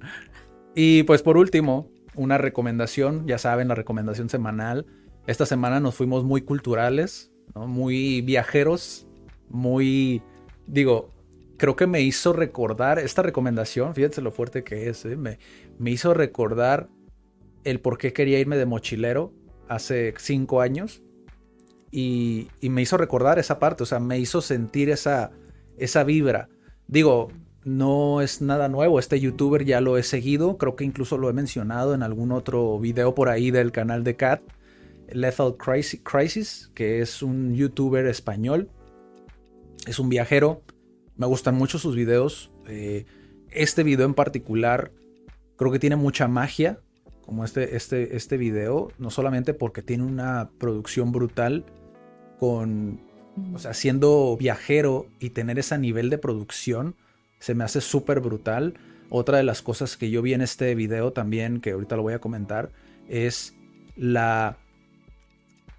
[0.74, 3.28] Y pues por último, una recomendación.
[3.28, 4.88] Ya saben, la recomendación semanal.
[5.28, 9.06] Esta semana nos fuimos muy culturales, muy viajeros,
[9.50, 10.24] muy...
[10.66, 11.12] Digo,
[11.58, 15.16] creo que me hizo recordar esta recomendación, fíjense lo fuerte que es, ¿eh?
[15.16, 15.38] me,
[15.78, 16.90] me hizo recordar
[17.64, 19.34] el por qué quería irme de mochilero
[19.68, 21.02] hace cinco años
[21.92, 25.32] y, me hizo recordar esa parte, o sea, me hizo sentir esa,
[25.78, 26.50] esa vibra.
[26.88, 27.30] Digo,
[27.64, 31.34] no es nada nuevo, este youtuber ya lo he seguido, creo que incluso lo he
[31.34, 34.42] mencionado en algún otro video por ahí del canal de Cat,
[35.08, 38.72] Lethal Crisis, que es un youtuber español,
[39.86, 40.64] es un viajero,
[41.16, 43.06] me gustan mucho sus videos, eh,
[43.52, 44.92] este video en particular
[45.58, 46.80] creo que tiene mucha magia,
[47.26, 51.66] como este, este, este video, no solamente porque tiene una producción brutal
[52.38, 53.00] con,
[53.54, 56.96] o sea, siendo viajero y tener ese nivel de producción,
[57.40, 58.74] se me hace súper brutal.
[59.10, 62.14] Otra de las cosas que yo vi en este video también, que ahorita lo voy
[62.14, 62.72] a comentar,
[63.08, 63.54] es
[63.96, 64.58] la,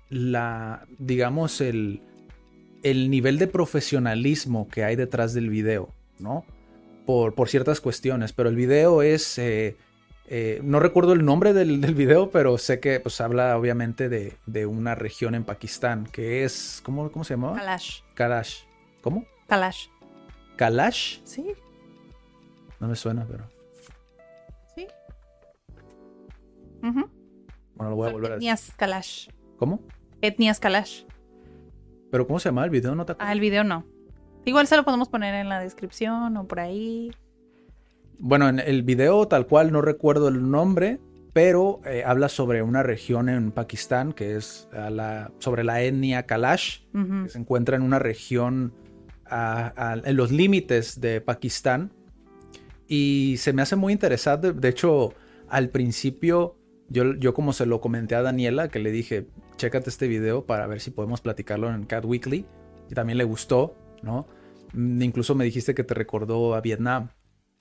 [0.09, 2.01] la digamos, el,
[2.83, 6.45] el nivel de profesionalismo que hay detrás del video, ¿no?
[7.07, 9.39] Por, por ciertas cuestiones, pero el video es...
[9.39, 9.77] Eh,
[10.27, 14.67] eh, no recuerdo el nombre del, del, video, pero sé que pues, habla obviamente de,
[14.67, 16.81] una región en Pakistán que es.
[16.85, 17.57] ¿Cómo, cómo se llamaba?
[17.57, 18.01] Kalash.
[18.15, 18.63] Kalash.
[19.03, 19.25] ¿Cómo?
[19.49, 19.89] Kalash.
[20.57, 21.21] ¿Kalash?
[21.25, 21.53] Sí.
[22.81, 23.45] No me suena, pero.
[24.75, 24.87] Sí.
[26.81, 28.49] Bueno, lo voy a volver a decir.
[28.49, 29.29] Etnias Kalash.
[29.59, 29.81] ¿Cómo?
[30.21, 31.05] Etnias Kalash.
[32.11, 32.95] ¿Pero cómo se llama el video?
[32.95, 33.85] ¿No te Ah, el video no.
[34.45, 37.11] Igual se lo podemos poner en la descripción o por ahí.
[38.19, 41.01] Bueno, en el video tal cual no recuerdo el nombre,
[41.33, 46.81] pero eh, habla sobre una región en Pakistán que es la, sobre la etnia Kalash,
[46.93, 48.73] que se encuentra en una región
[49.31, 51.93] en los límites de Pakistán.
[52.87, 54.53] Y se me hace muy interesante.
[54.53, 55.15] De hecho,
[55.49, 56.57] al principio
[56.89, 59.27] yo, yo como se lo comenté a Daniela, que le dije,
[59.57, 62.47] chécate este video para ver si podemos platicarlo en Cat Weekly.
[62.91, 64.27] Y también le gustó, ¿no?
[64.75, 67.09] Mm, incluso me dijiste que te recordó a Vietnam.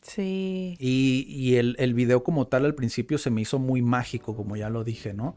[0.04, 0.76] Sí.
[0.80, 4.70] Y, el, el, video como tal al principio se me hizo muy mágico, como ya
[4.70, 5.36] lo dije, ¿no?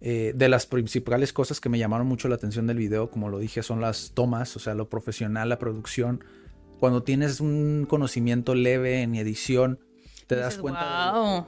[0.00, 3.38] Eh, de las principales cosas que me llamaron mucho la atención del video, como lo
[3.38, 6.22] dije, son las tomas, o sea, lo profesional, la producción.
[6.78, 9.80] Cuando tienes un conocimiento leve en edición,
[10.26, 11.44] te das cuenta de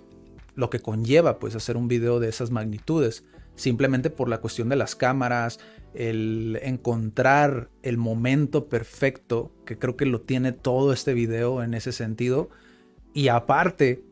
[0.55, 3.25] lo que conlleva, pues, hacer un video de esas magnitudes.
[3.55, 5.61] Simplemente por la cuestión de las cámaras,
[5.95, 11.93] el encontrar el momento perfecto, que creo que lo tiene todo este video en ese
[11.93, 12.51] sentido.
[13.15, 14.03] Y aparte,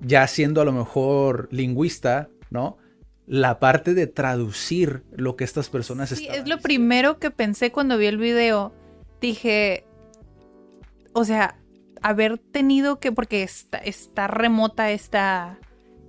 [0.00, 2.78] ya siendo a lo mejor lingüista, ¿no?
[3.26, 7.96] La parte de traducir lo que estas personas sí, es lo primero que pensé cuando
[7.96, 8.72] vi el video.
[9.20, 9.84] Dije,
[11.12, 11.56] o sea,
[12.02, 15.60] haber tenido que, porque está, está remota esta,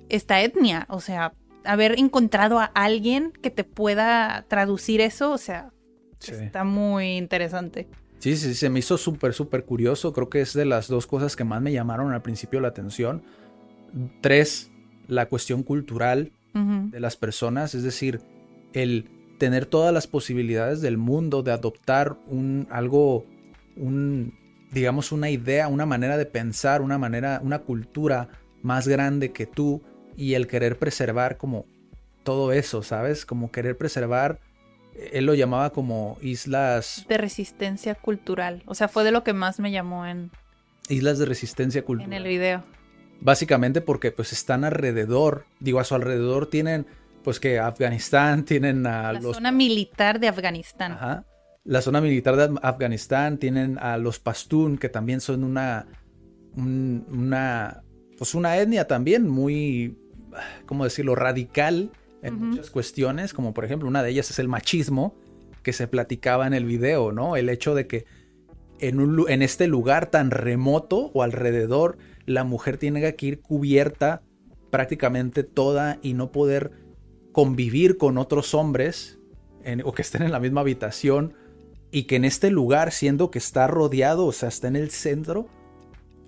[0.09, 1.33] esta etnia, o sea,
[1.65, 5.71] haber encontrado a alguien que te pueda traducir eso, o sea,
[6.19, 7.87] está muy interesante.
[8.19, 10.13] Sí, sí, se me hizo súper, súper curioso.
[10.13, 13.21] Creo que es de las dos cosas que más me llamaron al principio la atención.
[14.21, 14.71] Tres,
[15.07, 18.21] la cuestión cultural de las personas, es decir,
[18.73, 19.09] el
[19.39, 23.25] tener todas las posibilidades del mundo de adoptar un algo,
[23.75, 24.33] un,
[24.71, 28.29] digamos, una idea, una manera de pensar, una manera, una cultura
[28.61, 29.81] más grande que tú
[30.15, 31.65] y el querer preservar como
[32.23, 33.25] todo eso, ¿sabes?
[33.25, 34.39] Como querer preservar,
[35.11, 37.05] él lo llamaba como islas...
[37.07, 40.31] De resistencia cultural, o sea, fue de lo que más me llamó en...
[40.89, 42.11] Islas de resistencia cultural.
[42.11, 42.63] En el video.
[43.21, 46.85] Básicamente porque pues están alrededor, digo, a su alrededor tienen
[47.23, 50.91] pues que Afganistán, tienen a la zona militar de Afganistán.
[50.93, 51.25] Ajá.
[51.63, 55.87] La zona militar de Afganistán, tienen a los Pastún, que también son una,
[56.57, 57.83] una,
[58.17, 59.97] pues una etnia también muy
[60.65, 61.91] ¿cómo decirlo?, radical
[62.21, 65.15] en muchas cuestiones, como por ejemplo una de ellas es el machismo
[65.61, 67.35] que se platicaba en el video, ¿no?
[67.35, 68.05] El hecho de que
[68.79, 74.21] en, un, en este lugar tan remoto o alrededor la mujer tiene que ir cubierta
[74.69, 76.71] prácticamente toda y no poder
[77.31, 79.19] convivir con otros hombres
[79.83, 81.33] o que estén en la misma habitación
[81.91, 85.47] y que en este lugar, siendo que está rodeado, o sea, está en el centro,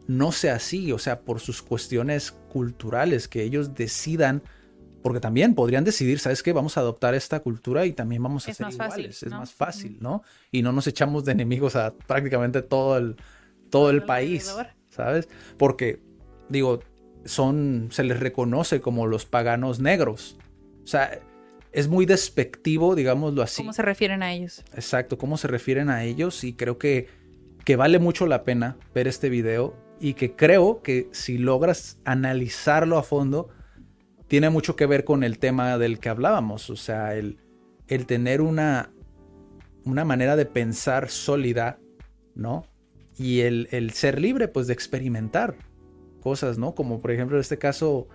[0.07, 4.44] no sea así, o sea, por sus cuestiones culturales, que ellos decidan,
[5.02, 6.53] porque también podrían decidir, ¿sabes qué?
[6.53, 10.23] Vamos a adoptar esta cultura y también vamos a ser iguales, es más fácil, ¿no?
[10.52, 13.15] Y no nos echamos de enemigos a prácticamente todo el,
[13.69, 14.53] todo el país,
[14.90, 15.27] ¿sabes?
[15.57, 16.02] Porque,
[16.49, 16.82] digo,
[17.26, 20.38] son, se les reconoce como los paganos negros,
[20.84, 21.19] o sea,
[21.72, 23.61] es muy despectivo, digámoslo así.
[23.61, 24.64] ¿Cómo se refieren a ellos?
[24.73, 27.10] Exacto, cómo se refieren a ellos y creo que,
[27.65, 32.98] que vale mucho la pena ver este video y que creo que si logras analizarlo
[32.98, 33.50] a fondo,
[34.28, 37.40] tiene mucho que ver con el tema del que hablábamos, o sea, el,
[37.88, 38.92] el tener una,
[39.84, 41.80] una manera de pensar sólida,
[42.34, 42.66] ¿no?
[43.18, 45.56] Y el, el, ser libre, pues, de experimentar
[46.20, 46.76] cosas, ¿no?
[46.76, 48.08] Como por ejemplo en este caso,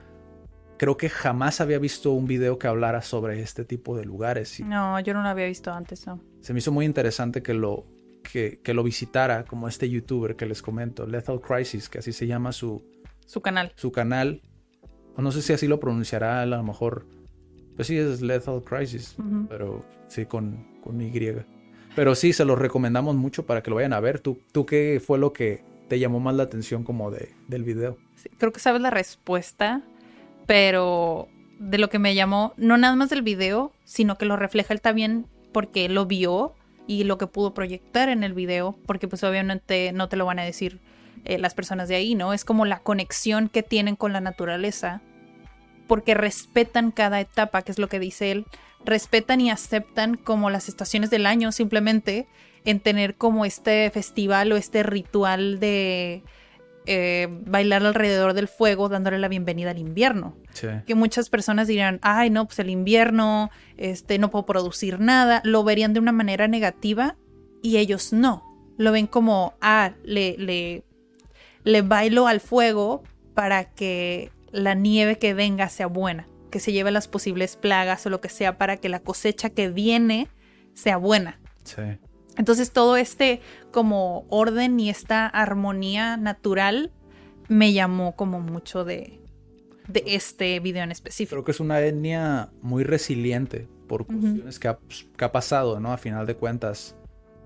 [0.76, 4.60] creo que jamás había visto un video que hablara sobre este tipo de lugares.
[4.60, 6.20] No, yo no lo había visto antes, ¿no?
[6.40, 7.86] Se me hizo muy interesante que lo,
[8.22, 12.52] que, lo visitara, como este youtuber que les comento, Lethal Crisis, que así se llama
[12.52, 12.82] su,
[13.26, 13.72] su canal.
[13.76, 14.42] Su canal.
[15.16, 17.06] O no sé si así lo pronunciará, a lo mejor.
[17.76, 19.16] Pues sí, es Lethal Crisis,
[19.48, 21.12] pero sí con, con Y.
[21.96, 24.20] Pero sí, se los recomendamos mucho para que lo vayan a ver.
[24.20, 27.98] ¿Tú, tú qué fue lo que te llamó más la atención como de, del video?
[28.38, 29.82] creo que sabes la respuesta,
[30.46, 31.28] pero
[31.58, 34.80] de lo que me llamó, no nada más del video, sino que lo refleja él
[34.80, 36.54] también porque lo vio
[36.90, 40.40] y lo que pudo proyectar en el video, porque pues obviamente no te lo van
[40.40, 40.80] a decir
[41.24, 42.32] eh, las personas de ahí, ¿no?
[42.32, 45.00] Es como la conexión que tienen con la naturaleza,
[45.86, 48.44] porque respetan cada etapa, que es lo que dice él,
[48.84, 52.26] respetan y aceptan como las estaciones del año simplemente
[52.64, 56.24] en tener como este festival o este ritual de
[56.92, 60.36] eh, bailar alrededor del fuego dándole la bienvenida al invierno.
[60.84, 65.40] Que muchas personas dirían, ay, no, pues el invierno, este, no puedo producir nada.
[65.44, 67.14] Lo verían de una manera negativa
[67.62, 68.42] y ellos no.
[68.76, 70.82] Lo ven como, ah, le, le,
[71.62, 73.04] le bailo al fuego
[73.34, 78.10] para que la nieve que venga sea buena, que se lleve las posibles plagas o
[78.10, 80.26] lo que sea para que la cosecha que viene
[80.74, 81.38] sea buena.
[81.62, 81.82] Sí.
[82.40, 86.90] Entonces todo este como orden y esta armonía natural
[87.48, 89.20] me llamó como mucho de,
[89.88, 91.36] de este video en específico.
[91.36, 95.80] Creo que es una etnia muy resiliente por cuestiones que, ha, pues, que, ha, pasado,
[95.80, 95.92] ¿no?
[95.92, 96.96] A final de cuentas.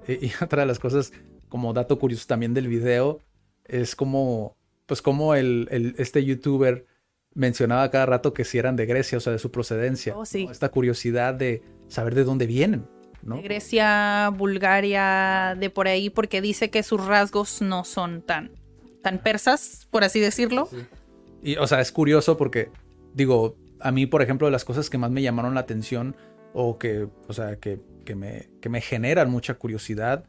[0.06, 1.12] Y, otra de las cosas,
[1.48, 3.18] como dato curioso también del video,
[3.64, 4.56] es como,
[4.86, 6.86] pues como el, el, este youtuber
[7.34, 10.16] mencionaba cada rato que si eran de Grecia, o sea, de su procedencia.
[10.16, 10.46] Oh, sí.
[10.48, 12.86] Esta curiosidad de saber de dónde vienen,
[13.24, 13.36] ¿no?
[13.36, 18.52] De Grecia, Bulgaria, de por ahí, porque dice que sus rasgos no son tan,
[19.02, 20.68] tan persas, por así decirlo.
[21.42, 22.70] Y, o sea, es curioso porque,
[23.14, 26.16] digo, a mí, por ejemplo, de las cosas que más me llamaron la atención
[26.52, 30.24] o que, o sea, que, que me, que me generan mucha curiosidad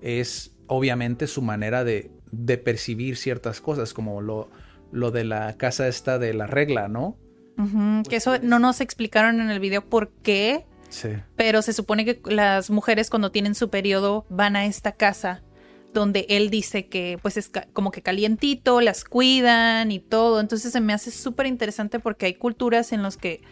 [0.00, 4.50] es obviamente su manera de, de percibir ciertas cosas, como lo,
[4.92, 7.16] lo de la casa esta de la regla, ¿no?
[8.08, 11.10] Que eso no nos explicaron en el video por qué, Sí.
[11.36, 15.42] pero se supone que las mujeres cuando tienen su periodo van a esta casa
[15.92, 20.40] donde él dice que pues es como que calientito, las cuidan y todo.
[20.40, 23.42] Entonces se me hace súper interesante porque hay culturas en las que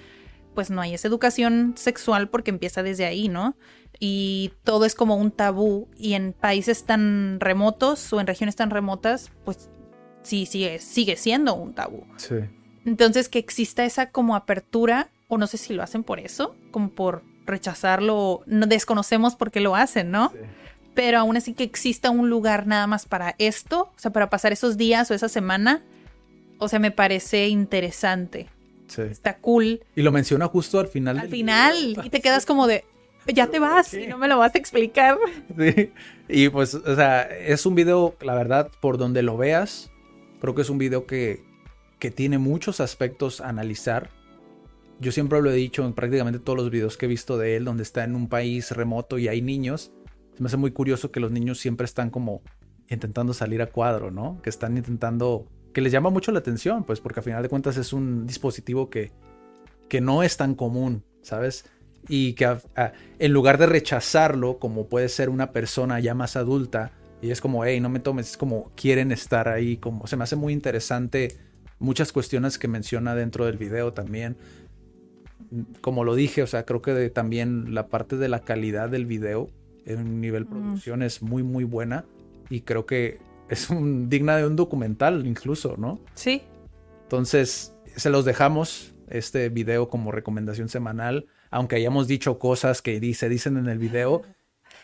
[0.55, 3.57] pues no hay esa educación sexual porque empieza desde ahí, ¿no?
[3.99, 8.71] Y todo es como un tabú y en países tan remotos o en regiones tan
[8.71, 9.71] remotas pues
[10.23, 12.05] sí, sigue, sigue siendo un tabú.
[12.17, 12.37] Sí.
[12.85, 16.91] Entonces, que exista esa como apertura, o no sé si lo hacen por eso, como
[16.91, 20.31] por rechazarlo, no desconocemos por qué lo hacen, ¿no?
[20.31, 20.39] Sí.
[20.95, 24.53] Pero aún así que exista un lugar nada más para esto, o sea, para pasar
[24.53, 25.83] esos días o esa semana,
[26.59, 28.49] o sea, me parece interesante.
[28.89, 29.03] Sí.
[29.03, 29.81] Está cool.
[29.95, 31.19] Y lo menciona justo al final.
[31.19, 32.05] Al final, video.
[32.05, 32.85] y te quedas como de,
[33.27, 35.19] ya te vas y no me lo vas a explicar.
[35.59, 35.93] Sí.
[36.29, 39.91] Y pues, o sea, es un video, la verdad, por donde lo veas,
[40.41, 41.45] creo que es un video que,
[41.99, 44.11] que tiene muchos aspectos a analizar.
[44.99, 47.65] Yo siempre lo he dicho en prácticamente todos los videos que he visto de él,
[47.65, 49.93] donde está en un país remoto y hay niños.
[50.35, 52.43] Se me hace muy curioso que los niños siempre están como
[52.89, 54.41] intentando salir a cuadro, ¿no?
[54.43, 57.77] Que están intentando, que les llama mucho la atención, pues porque al final de cuentas
[57.77, 59.13] es un dispositivo que,
[59.89, 61.67] que no es tan común, ¿sabes?
[62.09, 66.37] Y que a- a- en lugar de rechazarlo, como puede ser una persona ya más
[66.37, 70.17] adulta, y es como, hey, no me tomes, es como quieren estar ahí, como se
[70.17, 71.37] me hace muy interesante
[71.79, 74.37] muchas cuestiones que menciona dentro del video también.
[75.81, 79.07] Como lo dije, o sea, creo que de- también la parte de la calidad del
[79.07, 79.49] video
[79.85, 80.49] en nivel Mm.
[80.49, 82.05] producción es muy, muy buena
[82.51, 83.19] y creo que
[83.49, 86.01] es un, digna de un documental incluso, ¿no?
[86.15, 86.43] Sí,
[87.05, 93.29] Entonces, se los dejamos este video como recomendación semanal, aunque hayamos dicho cosas que se
[93.29, 94.23] dicen en el video.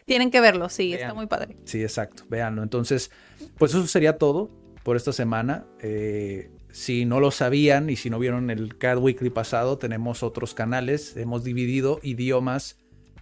[0.06, 1.56] tienen que verlo, sí, está muy padre.
[1.64, 2.62] Sí, exacto, véanlo.
[2.62, 3.10] Entonces,
[3.58, 4.50] pues eso sería todo
[4.84, 5.66] por esta semana.
[5.80, 10.54] Eh, si no lo sabían y si no vieron el Cat Weekly pasado, tenemos otros
[10.54, 11.16] canales.
[11.18, 12.78] Hemos dividido idiomas,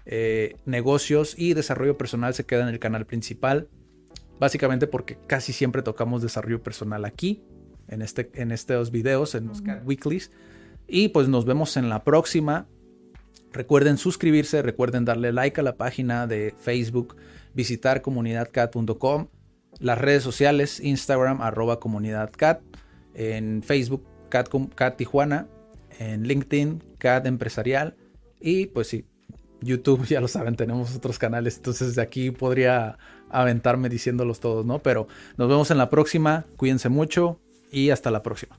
[0.06, 3.68] eh, negocios y desarrollo personal se queda en el canal principal.
[4.38, 7.42] Básicamente porque casi siempre tocamos desarrollo personal aquí,
[7.88, 10.30] en, este, en estos videos, en los Cat Weeklies.
[10.86, 12.68] Y pues nos vemos en la próxima.
[13.52, 17.16] Recuerden suscribirse, recuerden darle like a la página de Facebook,
[17.52, 19.26] visitar comunidadcat.com,
[19.80, 22.60] las redes sociales, Instagram, arroba comunidadcat,
[23.14, 25.48] en Facebook, Cat, Cat Tijuana,
[25.98, 27.96] en LinkedIn, Cat Empresarial
[28.40, 29.04] y pues sí,
[29.60, 34.80] YouTube, ya lo saben, tenemos otros canales, entonces de aquí podría aventarme diciéndolos todos, ¿no?
[34.80, 35.06] Pero
[35.36, 38.58] nos vemos en la próxima, cuídense mucho y hasta la próxima.